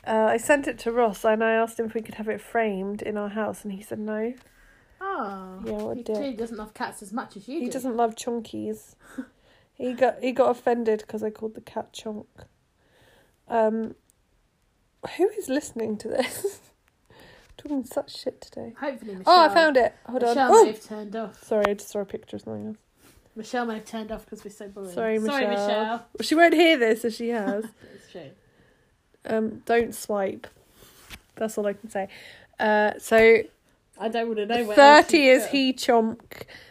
[0.07, 2.41] uh, i sent it to ross and i asked him if we could have it
[2.41, 4.35] framed in our house and he said no
[5.03, 5.61] Oh.
[5.65, 7.61] Yeah, what he clearly doesn't love cats as much as you do.
[7.61, 7.73] he do.
[7.73, 8.95] doesn't love chunkies
[9.75, 12.27] he got he got offended because i called the cat chunk
[13.49, 13.95] um
[15.17, 16.61] who is listening to this
[17.57, 19.35] talking such shit today Hopefully, Michelle.
[19.35, 19.95] Oh, I found it.
[20.07, 20.29] Hold on.
[20.31, 21.43] Michelle Oh, turned off.
[21.45, 22.77] sorry, I just saw a picture of something else.
[23.37, 24.91] Michelle might have turned off because we're so boring.
[24.91, 25.35] Sorry, Michelle.
[25.39, 25.87] Sorry, Michelle.
[25.87, 27.65] Well, she won't hear this if she has.
[27.95, 28.31] it's true.
[29.25, 30.47] Um, don't swipe.
[31.37, 32.09] That's all I can say.
[32.59, 33.43] Uh, so
[33.99, 34.73] I don't want to know.
[34.73, 36.21] Thirty is he chomp.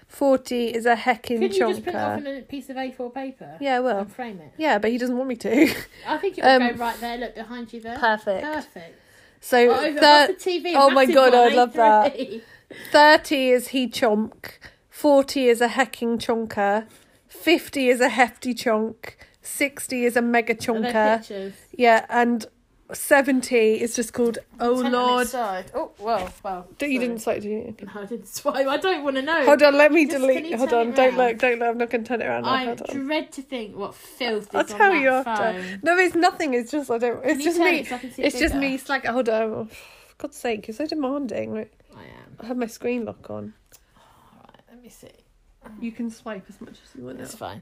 [0.07, 3.13] Forty is a heckin' Could you just put it off on a piece of A4
[3.13, 3.57] paper?
[3.61, 3.99] Yeah, I will.
[3.99, 4.53] And frame it.
[4.57, 5.71] Yeah, but he doesn't want me to.
[6.07, 7.17] I think it'll um, go right there.
[7.17, 7.97] Look behind you there.
[7.97, 8.43] Perfect.
[8.43, 8.99] Perfect.
[9.39, 12.17] So oh, over, thir- TV, oh my god, I'd love that.
[12.91, 14.33] Thirty is he chomp.
[14.99, 16.85] 40 is a hecking chunker,
[17.29, 21.53] 50 is a hefty chunk, 60 is a mega chunker.
[21.71, 22.45] Yeah, and
[22.91, 25.29] 70 is just called Oh Lord.
[25.33, 26.67] Oh, well, well.
[26.81, 27.75] You didn't swipe, did you?
[27.81, 28.67] No, I didn't swipe.
[28.67, 29.45] I don't want to know.
[29.45, 30.53] Hold on, let me just, delete.
[30.55, 31.69] Hold on, don't look, don't look.
[31.69, 32.43] I'm not going to turn it around.
[32.43, 35.61] I dread to think what filth I'll tell you after.
[35.61, 35.79] Phone.
[35.81, 36.53] No, it's nothing.
[36.55, 37.25] It's just, I don't.
[37.25, 37.87] It's just me.
[38.17, 38.75] It's just me.
[38.75, 39.43] It's like, hold on.
[39.43, 39.67] Oh,
[40.17, 41.55] God's sake, you're so demanding.
[41.55, 41.61] I
[42.01, 42.35] am.
[42.41, 43.53] I have my screen lock on.
[44.89, 45.07] Me see.
[45.81, 47.19] You can swipe as much as you want.
[47.19, 47.61] That's fine.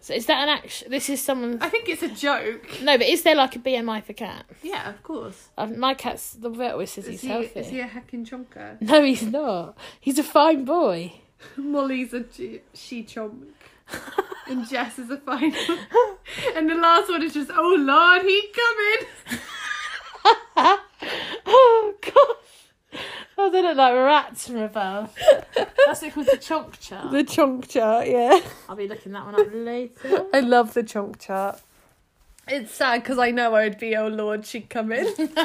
[0.00, 0.90] So is that an action?
[0.90, 1.56] This is someone.
[1.62, 2.68] I think it's a joke.
[2.82, 4.52] No, but is there like a BMI for cats?
[4.62, 5.48] Yeah, of course.
[5.56, 7.58] Um, my cat's the vet always says he's healthy.
[7.60, 8.78] is he a heckin' chonker?
[8.82, 9.78] No, he's not.
[9.98, 11.14] He's a fine boy.
[11.56, 13.46] Molly's a g- she chonk.
[14.46, 15.78] and Jess is a fine one.
[16.54, 19.40] And the last one is just, oh Lord, he coming.
[21.46, 22.45] oh gosh.
[23.38, 25.14] Oh, they look like rats from above.
[25.84, 27.10] That's it called the chonk chart.
[27.10, 28.40] The chonk chart, yeah.
[28.66, 30.24] I'll be looking that one up later.
[30.32, 31.60] I love the chonk chart.
[32.48, 35.06] It's sad because I know I'd be, oh Lord, she'd come in.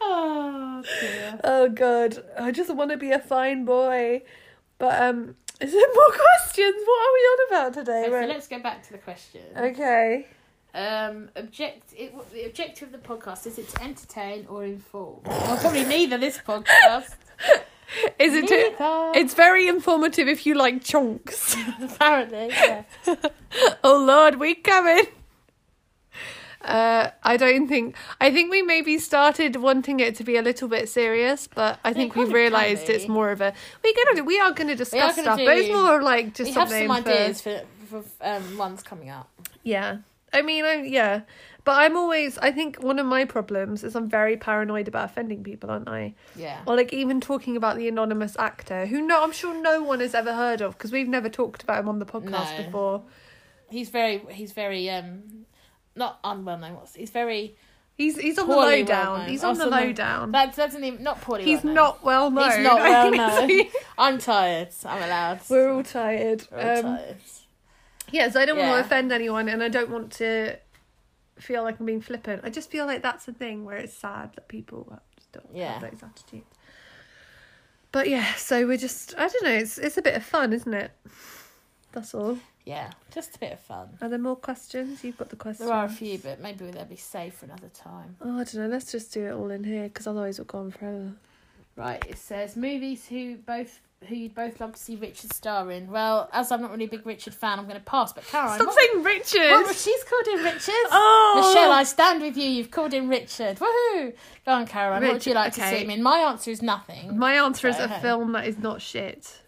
[0.00, 1.40] oh dear.
[1.44, 4.22] oh God, I just want to be a fine boy.
[4.78, 6.82] But um, is there more questions?
[6.84, 8.06] What are we on about today?
[8.06, 9.42] Okay, so let's go back to the question.
[9.56, 10.26] Okay.
[10.76, 11.94] Um, object.
[11.96, 15.20] It, the objective of the podcast is it to entertain or inform?
[15.24, 16.18] Well, probably neither.
[16.18, 17.14] This podcast.
[18.18, 18.48] Is it?
[18.48, 18.74] Too,
[19.18, 21.56] it's very informative if you like chunks.
[21.80, 22.48] apparently.
[22.48, 22.82] Yeah.
[23.84, 25.06] oh Lord, we coming.
[26.60, 27.96] Uh, I don't think.
[28.20, 31.92] I think we maybe started wanting it to be a little bit serious, but I
[31.92, 33.54] think we've realised it's more of a.
[33.84, 36.68] We gonna we are gonna discuss gonna stuff, but it's more like just we have
[36.68, 39.30] something some for- ideas for, for um, ones coming up.
[39.62, 39.98] Yeah.
[40.36, 41.22] I mean, I yeah,
[41.64, 42.38] but I'm always.
[42.38, 46.14] I think one of my problems is I'm very paranoid about offending people, aren't I?
[46.36, 46.60] Yeah.
[46.66, 50.14] Or like even talking about the anonymous actor, who no, I'm sure no one has
[50.14, 52.64] ever heard of because we've never talked about him on the podcast No.
[52.64, 53.02] before.
[53.70, 54.22] He's very.
[54.30, 54.88] He's very.
[54.90, 55.22] Um,
[55.96, 56.74] not unwell known.
[56.74, 57.56] What's he's very.
[57.96, 59.06] He's he's on the lowdown.
[59.12, 59.28] well-known.
[59.30, 60.32] He's on the Also lowdown.
[60.32, 61.44] That doesn't even not poorly.
[61.46, 61.74] He's well-known.
[61.74, 62.50] not well known.
[62.50, 63.62] He's not well known.
[63.96, 64.68] I'm tired.
[64.84, 65.40] I'm allowed.
[65.48, 66.46] We're all tired.
[66.52, 67.16] We're all Um, tired.
[68.12, 70.56] Yeah, so I don't want to offend anyone, and I don't want to
[71.38, 72.42] feel like I'm being flippant.
[72.44, 75.78] I just feel like that's the thing where it's sad that people just don't Yeah.
[75.78, 76.46] have those attitudes.
[77.92, 79.50] But yeah, so we're just I don't know.
[79.50, 80.90] It's it's a bit of fun, isn't it?
[81.92, 82.38] That's all.
[82.64, 83.88] Yeah, just a bit of fun.
[84.02, 85.04] Are there more questions?
[85.04, 85.68] You've got the questions.
[85.68, 88.16] There are a few, but maybe they'll be safe for another time.
[88.20, 88.66] Oh, I don't know.
[88.66, 91.12] Let's just do it all in here because otherwise we'll go on forever.
[91.76, 95.90] Right, it says movies who both who you'd both love to see Richard star in.
[95.90, 98.12] Well, as I'm not really a big Richard fan, I'm going to pass.
[98.12, 99.50] But Caroline, Stop what, saying Richard.
[99.50, 100.74] what- she's called him Richard.
[100.90, 102.48] oh, Michelle, I stand with you.
[102.48, 103.58] You've called him Richard.
[103.58, 104.14] Woohoo!
[104.44, 105.02] Go on, Caroline.
[105.02, 106.02] what would you Richard, like to see him in?
[106.02, 107.18] My answer is nothing.
[107.18, 108.02] My answer is a ahead.
[108.02, 109.40] film that is not shit.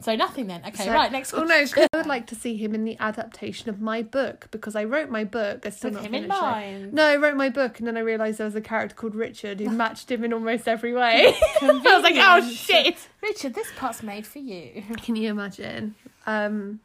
[0.00, 0.62] So nothing then.
[0.64, 1.10] Okay, So- right.
[1.10, 1.48] Next Oh one.
[1.48, 4.84] no, I would like to see him in the adaptation of my book because I
[4.84, 5.66] wrote my book.
[5.66, 6.40] I still With not him in finished
[6.86, 6.92] it.
[6.92, 9.58] No, I wrote my book and then I realised there was a character called Richard
[9.58, 11.34] who matched him in almost every way.
[11.60, 12.96] I was like, oh shit.
[13.22, 14.84] Richard, this part's made for you.
[15.02, 15.96] Can you imagine?
[16.26, 16.78] Um,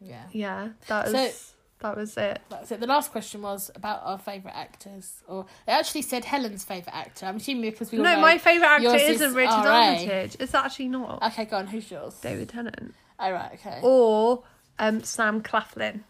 [0.00, 0.22] Yeah.
[0.32, 2.40] yeah, that So- was that was it.
[2.50, 2.80] That's it.
[2.80, 7.26] The last question was about our favourite actors, or they actually said Helen's favourite actor.
[7.26, 9.88] I'm assuming because we all No, my favourite actor isn't is Richard RA.
[9.88, 10.36] Armitage.
[10.40, 11.66] It's actually not Okay, go on.
[11.66, 12.14] Who's yours?
[12.20, 13.80] David Tennant Oh right, okay.
[13.82, 14.42] or
[14.78, 16.04] um, Sam Claflin.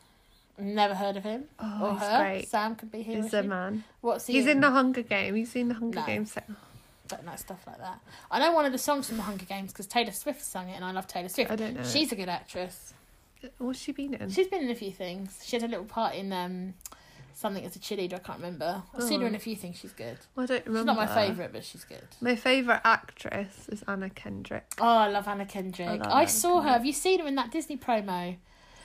[0.59, 2.19] Never heard of him Oh, or her.
[2.21, 2.49] great.
[2.49, 3.23] Sam could be here.
[3.23, 3.85] He's a man.
[4.03, 4.35] What's he?
[4.35, 5.35] He's in the Hunger Games.
[5.37, 6.25] He's seen the Hunger No.
[7.09, 7.99] But no stuff like that.
[8.31, 10.75] I know one of the songs from the Hunger Games because Taylor Swift sung it,
[10.75, 11.51] and I love Taylor Swift.
[11.51, 11.83] I don't know.
[11.85, 12.93] She's a good actress.
[13.59, 14.31] What's she been in?
[14.31, 15.41] She's been in a few things.
[15.45, 16.75] She had a little part in um
[17.35, 18.15] something as a cheerleader.
[18.15, 18.83] I can't remember.
[18.95, 19.37] I've seen her in Oh.
[19.37, 19.79] a few things.
[19.79, 20.19] She's good.
[20.37, 20.79] I don't remember.
[20.79, 22.07] She's not my favourite, but she's good.
[22.21, 24.67] My favourite actress is Anna Kendrick.
[24.79, 25.89] Oh, I love Anna Kendrick.
[25.89, 26.69] I I, Anna saw her.
[26.71, 28.37] Have you seen her in that Disney promo?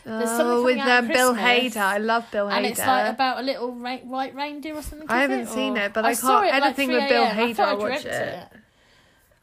[0.05, 1.77] There's something Oh, with um, Bill Hader.
[1.77, 2.51] I love Bill Hader.
[2.53, 5.09] And it's like about a little ra- white reindeer or something.
[5.09, 5.49] I haven't it?
[5.49, 8.05] seen it, but I saw can't- it anything with Bill Hader, I I'd watch dreamt
[8.05, 8.47] it.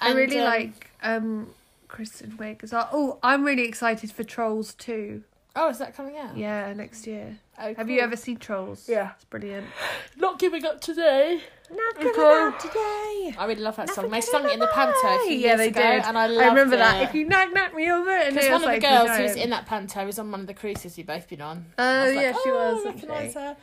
[0.01, 1.51] I really um, like um,
[1.93, 2.89] Kristen Wiig as well.
[2.91, 5.23] Oh, I'm really excited for Trolls 2.
[5.55, 6.35] Oh, is that coming out?
[6.35, 7.39] Yeah, next year.
[7.61, 8.89] Oh, Have you ever seen Trolls?
[8.89, 9.11] Yeah.
[9.15, 9.67] It's brilliant.
[10.17, 11.43] Not giving up today.
[11.71, 13.35] Not giving gonna up today.
[13.39, 14.09] I really love that song.
[14.09, 16.05] They sung it in the panto a few Yeah, years they ago, did.
[16.05, 16.79] and I loved I remember it.
[16.79, 17.03] that.
[17.03, 19.51] If you knock knock me over, and Because one of the girls who was in
[19.51, 21.67] that panto was on one of the cruises we've both been on.
[21.79, 23.57] Oh, was like, yeah, she oh, was, I recognise her.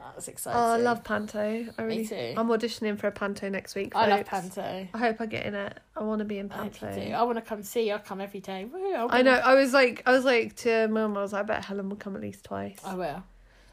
[0.00, 0.58] That was exciting.
[0.58, 1.66] Oh, I love Panto.
[1.78, 2.34] I really, too.
[2.36, 3.94] I'm auditioning for a Panto next week.
[3.94, 4.54] I love folks.
[4.54, 4.88] panto.
[4.94, 5.78] I hope I get in it.
[5.94, 7.00] I want to be in I hope Panto.
[7.00, 7.12] you do.
[7.14, 7.92] I want to come see you.
[7.92, 8.64] I'll come every day.
[8.64, 9.32] Woo, I'll I be know.
[9.34, 11.16] I was like, I was like to mum.
[11.18, 12.78] I was like, I bet Helen will come at least twice.
[12.84, 13.22] I will.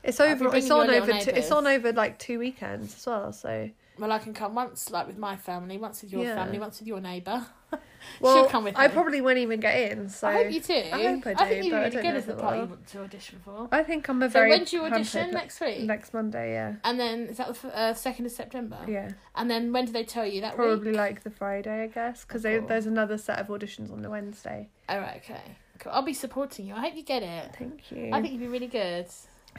[0.03, 0.55] It's I'll be over.
[0.57, 1.11] It's bringing your on little over.
[1.11, 1.51] Two, it's neighbours.
[1.51, 3.31] on over like two weekends as well.
[3.31, 6.35] So Well, I can come once, like with my family, once with your Yeah.
[6.35, 7.45] family, once with your neighbour.
[8.21, 8.93] well, She'll come with I me.
[8.93, 10.07] probably won't even get in.
[10.09, 10.73] So I hope you do.
[10.73, 10.79] I
[11.15, 12.87] hope I do, think you're but I really good as the I part you want
[12.87, 13.67] to audition for.
[13.71, 14.49] I think I'm a So very.
[14.51, 15.81] when do you audition next week?
[15.81, 18.77] Next Monday, yeah, And then is that the uh, second of September?
[18.87, 19.09] yeah.
[19.35, 20.97] And then when do they tell you that Probably week?
[20.97, 22.61] like the Friday, I guess, because Cool.
[22.67, 24.69] there's another set of auditions on the Wednesday.
[24.89, 25.41] Oh right, okay.
[25.79, 25.91] Cool.
[25.91, 26.73] I'll be supporting you.
[26.75, 27.55] I hope you get it.
[27.57, 28.09] Thank you.
[28.13, 29.07] I think you'd be really good.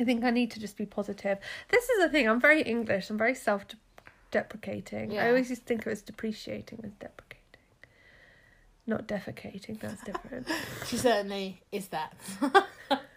[0.00, 1.38] I think I need to just be positive.
[1.70, 2.28] This is the thing.
[2.28, 3.10] I'm very English.
[3.10, 3.34] I'm very
[4.30, 5.12] self-deprecating.
[5.12, 5.24] Yeah.
[5.24, 7.38] I always used to think it was depreciating as deprecating,
[8.86, 9.80] not defecating.
[9.80, 10.48] That's different.
[10.86, 12.14] She certainly is that.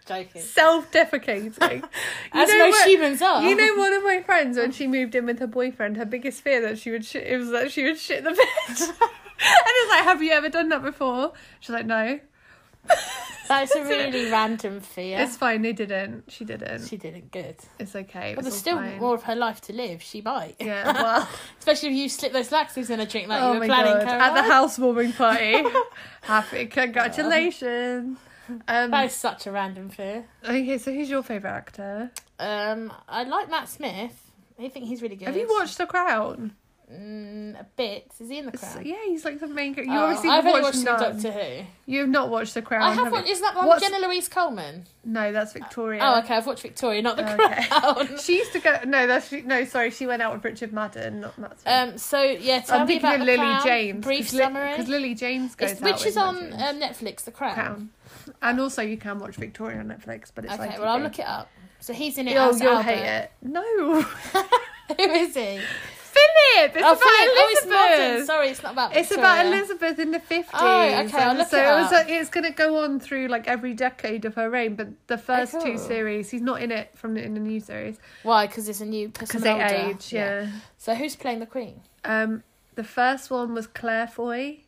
[0.06, 0.42] Joking.
[0.42, 1.84] Self-defecating.
[2.34, 2.88] You As know most what?
[2.88, 3.42] humans are.
[3.42, 6.40] You know, one of my friends when she moved in with her boyfriend, her biggest
[6.40, 8.38] fear that she would shit it was that she would shit the bed.
[8.68, 11.32] and it's like, have you ever done that before?
[11.60, 12.20] She's like, no.
[13.48, 15.20] That's a really random fear.
[15.20, 15.62] It's fine.
[15.62, 16.24] They didn't.
[16.30, 16.86] She didn't.
[16.86, 17.56] She didn't good.
[17.78, 18.34] It's okay.
[18.34, 18.98] But It's there's still fine.
[18.98, 20.02] more of her life to live.
[20.02, 20.56] She might.
[20.60, 20.92] Yeah.
[21.02, 21.28] Well.
[21.58, 24.06] Especially if you slip those laxatives in a drink like oh you were planning.
[24.06, 24.20] god!
[24.20, 25.62] At the housewarming party.
[26.22, 28.18] Happy congratulations.
[28.68, 30.24] Um, That is such a random fear.
[30.44, 32.10] okay, so who's your favourite actor?
[32.38, 34.18] Um, I like Matt Smith.
[34.58, 35.26] I think he's really good.
[35.28, 36.52] Have you watched The Crown?
[36.92, 38.12] Mm, a bit?
[38.20, 38.84] Is he in the crowd?
[38.84, 39.74] yeah, he's like the main.
[39.74, 39.92] character.
[39.92, 41.00] You Oh, obviously I've watched watched none.
[41.00, 41.64] Doctor Who.
[41.86, 42.82] You've not watched The Crown.
[42.82, 43.26] I have have watched.
[43.28, 43.32] you?
[43.32, 44.84] Is that one What's- Jenna Louise Coleman?
[45.04, 46.00] No, that's Victoria.
[46.02, 46.36] Oh, okay.
[46.36, 47.64] I've watched Victoria, not the Okay.
[47.66, 48.18] Crown.
[48.18, 48.78] She used to go.
[48.86, 49.64] No, that's no.
[49.64, 51.56] Sorry, she went out with Richard Madden, not Matt.
[51.66, 51.96] Um.
[51.98, 53.64] So yeah, tell I'm me thinking about of Lily Crown.
[53.64, 54.04] James.
[54.04, 54.70] Brief cause summary.
[54.72, 57.24] Because Lily James goes It's- out which with is on um, Netflix.
[57.24, 57.54] The Crown.
[57.54, 57.90] Crown.
[58.42, 60.66] And also, you can watch Victoria on Netflix, but it's Okay.
[60.68, 61.48] like well, I'll look it up.
[61.80, 62.82] So he's in it Oh, you'll Albert.
[62.82, 63.32] hate it.
[63.42, 65.60] No, Who is he?
[66.54, 66.76] Philip.
[66.76, 67.28] It's oh, about Philip.
[67.34, 67.98] Oh, it's Elizabeth.
[68.00, 68.26] modern.
[68.26, 68.96] Sorry, it's not about.
[68.96, 70.50] It's about Elizabeth in the fifties.
[70.54, 71.92] Oh, okay, I'll look so it it was.
[71.92, 72.06] up.
[72.08, 75.52] It's going to go on through like every decade of her reign, but the first
[75.52, 75.62] cool.
[75.62, 78.46] two series, he's not in it from the, in the new series Why?
[78.46, 79.90] Because it's a new person because they older.
[79.90, 80.12] age.
[80.12, 80.50] Yeah.
[80.78, 81.80] So who's playing the Queen?
[82.04, 82.42] Um,
[82.74, 84.60] the first one was Claire Foy.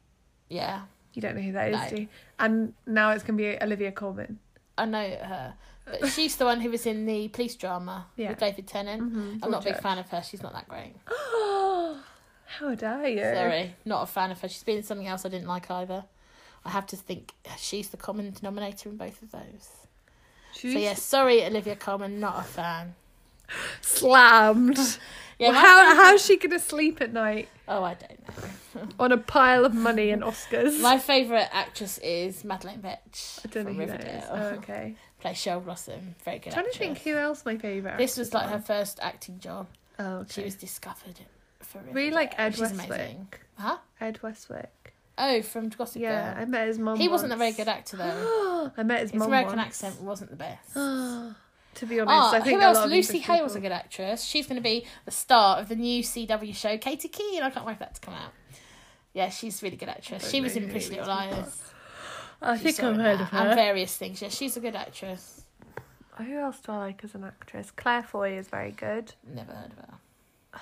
[0.48, 0.82] Yeah,
[1.14, 1.96] You don't know who that is, No.
[1.96, 2.08] do you?
[2.38, 4.38] And now it's going to be Olivia Colman.
[4.76, 5.54] I know her.
[5.86, 8.30] But she's the one who was in the police drama Yeah.
[8.30, 9.02] with David Tennant.
[9.02, 10.22] Mhm, I'm not a big fan of her.
[10.22, 10.94] She's not that great.
[12.46, 13.20] How dare you?
[13.20, 14.48] Sorry, not a fan of her.
[14.48, 16.04] She's been in something else I didn't like either.
[16.64, 19.68] I have to think she's the common denominator in both of those.
[20.54, 22.94] She's So yes, sorry, Olivia Colman, not a fan.
[23.80, 24.78] slammed.
[25.36, 28.20] Yeah, Yeah, my how how's she gonna sleep at night Oh, I don't
[28.76, 28.88] know.
[29.00, 30.80] on a pile of money and Oscars?
[30.80, 34.24] My favourite actress is Madelaine Petsch I don't know who that is.
[34.30, 34.94] Oh, okay.
[35.24, 36.14] Plays Cheryl Blossom.
[36.22, 36.74] Very good I'm trying actress.
[36.74, 37.96] to think who else my favourite.
[37.96, 39.68] This was like her first acting job.
[39.98, 40.32] Oh, okay.
[40.34, 41.18] She was discovered
[41.60, 42.86] for really like Ed She's Westwick.
[42.90, 43.28] amazing.
[43.58, 43.78] Huh?
[44.02, 44.92] Ed Westwick.
[45.16, 46.10] Oh, from Gossip Girl.
[46.12, 46.98] Yeah, I met his mum.
[46.98, 48.70] He wasn't a very good actor though.
[48.76, 49.28] I met his, His mum.
[49.28, 49.68] American once.
[49.68, 50.74] accent wasn't the best.
[50.74, 52.86] to be honest, Ah, I think who a else?
[52.90, 54.24] Lucy English Hale was a good actress.
[54.24, 57.42] She's going to be the star of the new CW show Katy Keene.
[57.42, 58.32] I can't wait for that to come out.
[59.14, 60.28] Yeah, she's a really good actress.
[60.30, 61.62] She was in Pretty Little Liars.
[62.42, 63.54] I think I've heard that, of And her.
[63.54, 64.20] various things.
[64.22, 65.42] Yeah, she's a good actress.
[66.18, 67.70] Who else do I like as an actress?
[67.70, 69.12] Claire Foy is very good.
[69.26, 69.94] Never heard of her.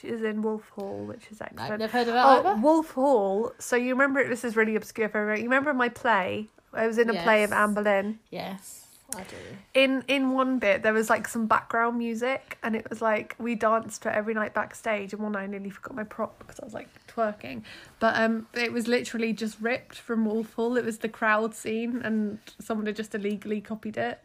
[0.00, 1.78] She is in Wolf Hall, which is No, excellent.
[1.80, 2.60] never heard of her Oh, either.
[2.60, 3.52] Wolf Hall.
[3.58, 5.38] So you remember this is really obscure for everyone.
[5.38, 6.48] You remember my play?
[6.72, 7.58] I was in a play of Yes.
[7.58, 8.18] Anne Boleyn.
[8.30, 8.83] Yes,
[9.16, 9.36] I do.
[9.74, 13.54] In in one bit there was like some background music and it was like we
[13.54, 16.64] danced for every night backstage and one night I nearly forgot my prop because I
[16.64, 17.62] was like twerking.
[18.00, 20.76] But um it was literally just ripped from Wolf Hall.
[20.76, 24.20] It was the crowd scene and someone had just illegally copied it.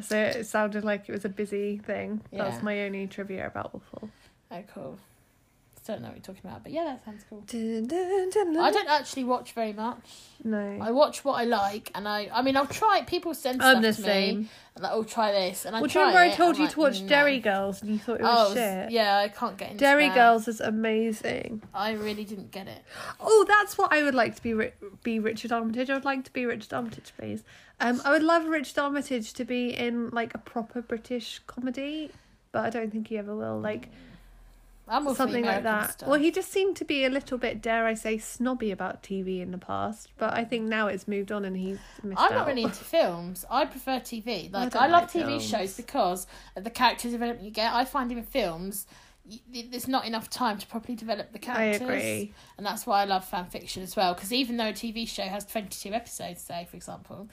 [0.00, 2.20] So it sounded like it was a busy thing.
[2.30, 2.44] Yeah.
[2.44, 4.10] That's my only trivia about Wolf Hall.
[4.50, 4.98] Oh, cool.
[5.86, 7.42] Don't know what you're talking about, but yeah, that sounds cool.
[7.46, 8.58] Dun, dun, dun, dun.
[8.58, 9.98] I don't actually watch very much.
[10.42, 10.78] No.
[10.82, 12.98] I watch what I like, and I, I mean, I'll try.
[12.98, 13.06] it.
[13.06, 14.38] People send I'm stuff the to same.
[14.40, 16.36] me, and like, oh, try this, and I Well, do try you remember I it,
[16.36, 17.08] told I'm you like, to watch no.
[17.08, 18.90] Derry Girls and you thought it Oh, was it was- shit?
[18.90, 20.14] yeah, I can't get into Derry that.
[20.16, 21.62] Girls is amazing.
[21.72, 22.82] I really didn't get it.
[23.20, 24.54] Oh, that's what I would like to be.
[24.54, 24.72] Ri-
[25.04, 25.88] be Richard Armitage.
[25.88, 27.44] I would like to be Richard Armitage, please.
[27.80, 32.10] Um, I would love Richard Armitage to be in like a proper British comedy,
[32.50, 33.60] but I don't think he ever will.
[33.60, 34.15] Like I'm all for
[34.88, 35.92] something like that.
[35.92, 36.08] Stuff.
[36.08, 39.40] Well, he just seemed to be a little bit, dare I say, snobby about TV
[39.40, 40.08] in the past.
[40.18, 42.36] But I think now it's moved on and he's missed I'm out.
[42.36, 43.44] not really into films.
[43.50, 44.52] I prefer TV.
[44.52, 45.46] Like don't I, love like TV films.
[45.46, 47.72] shows because of the character development you get.
[47.72, 48.86] I find in films
[49.52, 51.82] there's not enough time to properly develop the characters.
[51.82, 52.34] I agree.
[52.56, 54.14] And that's why I love fan fiction as well.
[54.14, 57.28] Because even though a TV show has 22 episodes, say, for example,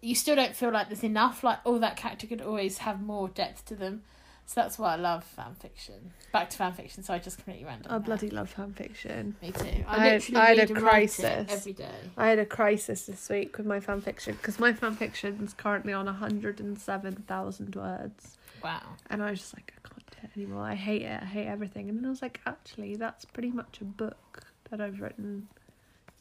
[0.00, 1.44] you still don't feel like there's enough.
[1.44, 4.02] Like, oh, that character could always have more depth to them.
[4.48, 6.12] So that's why I love fan fiction.
[6.32, 7.02] Back to fan fiction.
[7.02, 7.90] So I just completely random.
[7.90, 7.98] I now.
[7.98, 9.34] bloody love fan fiction.
[9.42, 9.84] Me too.
[9.88, 11.46] I I, had- literally I had a crisis.
[11.50, 11.90] every day.
[12.16, 15.52] I had a crisis this week with my fan fiction because my fan fiction is
[15.52, 18.38] currently on 107,000 words.
[18.62, 18.82] Wow.
[19.10, 20.62] And I was just like, I can't do it anymore.
[20.62, 21.22] I hate it.
[21.22, 21.88] I hate everything.
[21.88, 25.48] And then I was like, actually, that's pretty much a book that I've written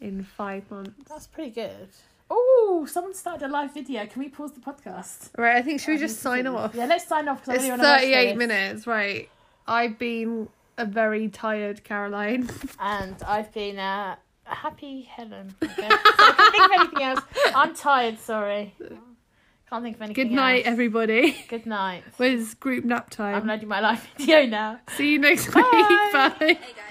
[0.02, 1.08] in five months.
[1.08, 1.90] That's pretty good.
[2.30, 4.06] Oh, someone started a live video.
[4.08, 5.30] Can we pause the podcast?
[5.38, 6.74] Right, I think, should we just sign off?
[6.74, 8.38] Yeah, let's sign off because I It's really want to watch 38 this.
[8.38, 9.30] minutes, right.
[9.68, 12.50] I've been a very tired Caroline.
[12.80, 14.16] And I've been uh,
[14.48, 15.56] a happy Helen.
[15.64, 15.74] Okay?
[15.78, 17.22] so I can't think of anything else.
[17.56, 18.74] I'm tired, sorry.
[19.70, 20.74] Can't think of anything Good night, else.
[20.74, 21.38] everybody.
[21.48, 22.04] Good night.
[22.18, 23.36] Where's group nap time?
[23.36, 23.48] I'm time?
[23.50, 24.80] loading my live video now.
[24.98, 25.62] See you next Bye.
[25.62, 26.14] week.
[26.14, 26.36] Bye.
[26.40, 26.85] Hey guys.